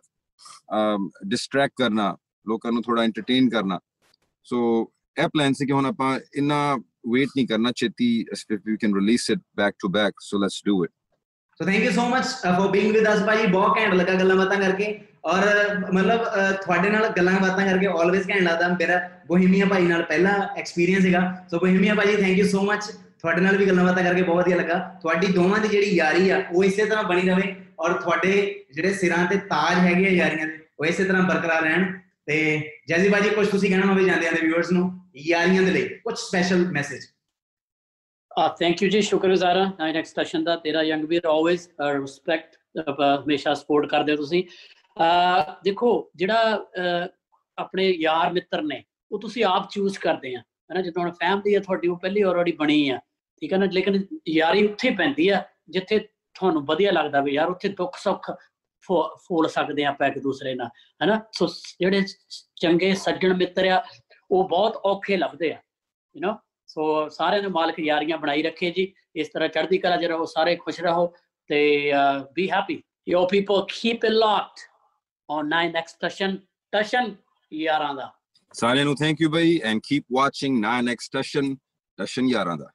[1.26, 2.16] ਡਿਸਟਰੈਕਟ ਕਰਨਾ
[2.48, 3.80] ਲੋਕਾਂ ਨੂੰ ਥੋੜਾ ਐਂਟਰਟੇਨ ਕਰਨਾ
[4.44, 4.60] ਸੋ
[5.18, 6.60] ਇਹ ਪਲਾਨ ਸੀ ਕਿ ਹੁਣ ਆਪਾਂ ਇੰਨਾ
[7.14, 10.84] ਵੇਟ ਨਹੀਂ ਕਰਨਾ ਛੇਤੀ if we can release it back to back so let's do
[10.86, 10.92] it
[11.60, 14.58] so thank you so much for being with us ਭਾਜੀ ਬਹੁਤ ਘੈਂਟ ਲੱਗਾ ਗੱਲਾਂ ਬਾਤਾਂ
[14.58, 15.44] ਕਰਕੇ ਔਰ
[15.94, 16.24] ਮਤਲਬ
[16.62, 21.22] ਤੁਹਾਡੇ ਨਾਲ ਗੱਲਾਂ ਬਾਤਾਂ ਕਰਕੇ ਆਲਵੇਸ ਘੈਂਟ ਲੱਗਦਾ ਮੇਰਾ ਬੋਹੀਮੀਆ ਭਾਈ ਨਾਲ ਪਹਿਲਾ ਐਕਸਪੀਰੀਅੰਸ ਹੈਗਾ
[21.52, 22.84] ਸੋ ਬੋਹੀਮੀਆ ਭਾਜੀ ਥੈਂਕ ਯੂ ਸੋ ਮਚ
[23.22, 26.42] ਤੁਹਾਡੇ ਨਾਲ ਵੀ ਗੱਲਾਂ ਬਾਤਾਂ ਕਰਕੇ ਬਹੁਤ ਵਧੀਆ ਲੱਗਾ ਤੁਹਾਡੀ ਦੋਵਾਂ ਦੀ ਜਿਹੜੀ ਯਾਰੀ ਆ,
[26.52, 30.58] ਉਹ ਇਸੇ ਤਰ੍ਹਾਂ ਬਣੀ ਰਹੇ ਔਰ ਤੁਹਾਡੇ ਜਿਹੜੇ ਸਿਰਾਂ ਤੇ ਤਾਜ ਹੈਗੇ ਆ ਯਾਰੀਆਂ ਦੇ,
[30.80, 31.86] ਉਹ ਇਸੇ ਤਰ੍ਹਾਂ ਬਰਕਰਾਰ ਰਹਿਣ।
[32.28, 32.38] ਤੇ
[32.88, 34.90] ਜੈਜ਼ੀ ਬਾਜੀ ਕੁਝ ਤੁਸੀਂ ਕਹਿਣਾ ਹੋਵੇ ਜਾਂਦੇ ਆਂਦੇ ਵਿਊਅਰਸ ਨੂੰ,
[35.28, 37.06] ਯਾਰੀਆਂ ਦੇ ਲਈ ਕੁਝ ਸਪੈਸ਼ਲ ਮੈਸੇਜ
[38.32, 43.24] ਆ ਥੈਂਕ ਯੂ ਜੀ, ਸ਼ੁਕਰਗੁਜ਼ਾਰ ਹਾਂ ਨਾਈਨ ਐਕਸਟੈਸ਼ਨ ਦਾ, ਤੇਰਾ ਯੰਗ ਵੀਰ ਆਲਵੇਜ਼ ਰਿਸਪੈਕਟ uh,
[43.24, 44.44] ਹਮੇਸ਼ਾ ਸਪੋਰਟ ਕਰਦੇ ਹੋ ਤੁਸੀਂ।
[44.98, 46.60] uh, ਦੇਖੋ, ਜਿਹੜਾ
[47.58, 51.60] ਆਪਣੇ ਯਾਰ ਮਿੱਤਰ ਨੇ, ਉਹ ਤੁਸੀਂ ਆਪ ਚੂਜ਼ ਕਰਦੇ ਆ, ਹਨਾ, ਜਦੋਂ ਹੁਣ ਫੈਮਿਲੀ ਆ
[51.60, 53.00] ਤੁਹਾਡੀ, ਉਹ ਪਹਿਲੀ ਆਲਰੇਡੀ ਬਣੀ ਆ,
[53.42, 57.70] ਠੀਕ ਹੈ ਨਾ, ਲੇਕਿਨ ਯਾਰੀ ਉੱਥੇ ਪੈਂਦੀ ਆ, ਜਿੱਥੇ ਤੁਹਾਨੂੰ ਵਧੀਆ ਲੱਗਦਾ ਵੀ ਯਾਰ, ਉੱਥੇ
[57.70, 58.32] ਦੁੱਖ ਸੁੱਖ
[58.88, 60.70] ਫੋਲ ਸਕਦੇ ਆ ਆਪਾਂ ਇੱਕ ਦੂਸਰੇ ਨਾਲ,
[61.02, 61.20] ਹਨਾ?
[61.34, 61.48] ਸੋ
[61.82, 62.04] ਜਿਹੜੇ
[62.62, 63.84] ਚੰਗੇ ਸੱਜਣ ਮਿੱਤਰ ਆ,
[64.32, 65.58] ਉਹ ਬਹੁਤ ਔਖੇ ਲੱਭਦੇ ਆ
[66.16, 66.36] ਯੂ نو
[66.70, 70.56] ਸੋ ਸਾਰਿਆਂ ਨੂੰ ਮਾਲਕ ਯਾਰੀਆਂ ਬਣਾਈ ਰੱਖੇ ਜੀ, ਇਸ ਤਰ੍ਹਾਂ ਚੜ੍ਹਦੀ ਕਲਾ ਚ ਰਹੋ, ਸਾਰੇ
[70.56, 71.08] ਖੁਸ਼ ਰਹੋ
[71.50, 71.92] ਤੇ
[72.36, 74.60] be happy yo people keep it locked
[75.30, 76.38] on 9 X Tashan
[76.74, 77.16] Tashan
[77.52, 78.12] ਯਾਰਾਂ ਦਾ
[78.54, 81.56] ਸਾਰਿਆਂ ਨੂੰ ਥੈਂਕ ਯੂ ਬਈ and keep watching 9x Tashan
[82.00, 82.70] Tashan ਯਾਰਾਂ ਦਾ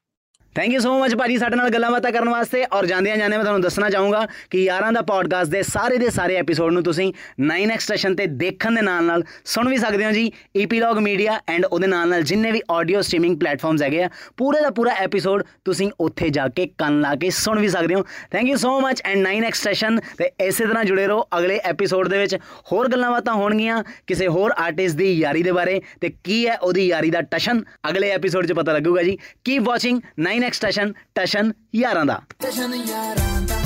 [0.54, 3.44] ਥੈਂਕ ਯੂ ਸੋ ਮਚ ਭਾਜੀ ਸਾਡੇ ਨਾਲ ਗੱਲਾਂ ਬਾਤਾਂ ਕਰਨ ਵਾਸਤੇ। ਔਰ ਜਾਂਦਿਆਂ ਜਾਂਦੇ ਮੈਂ
[3.44, 7.12] ਤੁਹਾਨੂੰ ਦੱਸਣਾ ਚਾਹੂੰਗਾ ਕਿ ਯਾਰਾਂ ਦਾ ਪੋਡਕਾਸਟ ਦੇ ਸਾਰੇ ਦੇ ਸਾਰੇ ਐਪੀਸੋਡ ਨੂੰ ਤੁਸੀਂ
[7.42, 11.64] 9x ਸਟੇਸ਼ਨ ਤੇ ਦੇਖਣ ਦੇ ਨਾਲ ਨਾਲ ਸੁਣ ਵੀ ਸਕਦੇ ਹੋ ਜੀ। ਈਪੀਲੌਗ ਮੀਡੀਆ ਐਂਡ
[11.64, 15.90] ਉਹਦੇ ਨਾਲ ਨਾਲ ਜਿੰਨੇ ਵੀ ਆਡੀਓ ਸਟ੍ਰੀਮਿੰਗ ਪਲੇਟਫਾਰਮਸ ਹੈਗੇ ਆ, ਪੂਰੇ ਦਾ ਪੂਰਾ ਐਪੀਸੋਡ ਤੁਸੀਂ
[16.00, 19.26] ਉੱਥੇ ਜਾ ਕੇ ਕੰਨ ਲਾ ਕੇ ਸੁਣ ਵੀ ਸਕਦੇ ਹੋ। Thank you so much and
[19.26, 22.36] 9x station ਤੇ ਇਸੇ ਤਰ੍ਹਾਂ ਜੁੜੇ ਰਹੋ ਅਗਲੇ ਐਪੀਸੋਡ ਦੇ ਵਿੱਚ।
[22.72, 26.86] ਹੋਰ ਗੱਲਾਂ ਬਾਤਾਂ ਹੋਣਗੀਆਂ ਕਿਸੇ ਹੋਰ ਆਰਟਿਸਟ ਦੀ ਯਾਰੀ ਦੇ ਬਾਰੇ ਤੇ ਕੀ ਹੈ ਉਹਦੀ
[26.86, 31.52] ਯਾਰੀ ਦਾ ਟਸ਼ਨ ਅਗਲੇ ਐਪੀਸੋਡ 'ਚ ਪਤਾ ਲੱਗੂਗਾ ਜੀ। Keep watching 9 X Tashan Tashan
[31.74, 33.58] ਯਾਰਾਂ ਦਾ ਟਸ਼ਨ ਯਾਰਾਂ ਦਾ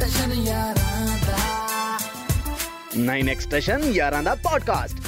[0.00, 1.98] ਟਸ਼ਨ ਯਾਰਾਂ ਦਾ
[3.04, 5.05] 9x ਟਸ਼ਨ ਯਾਰਾਂ ਦਾ ਪੋਡਕਾਸਟ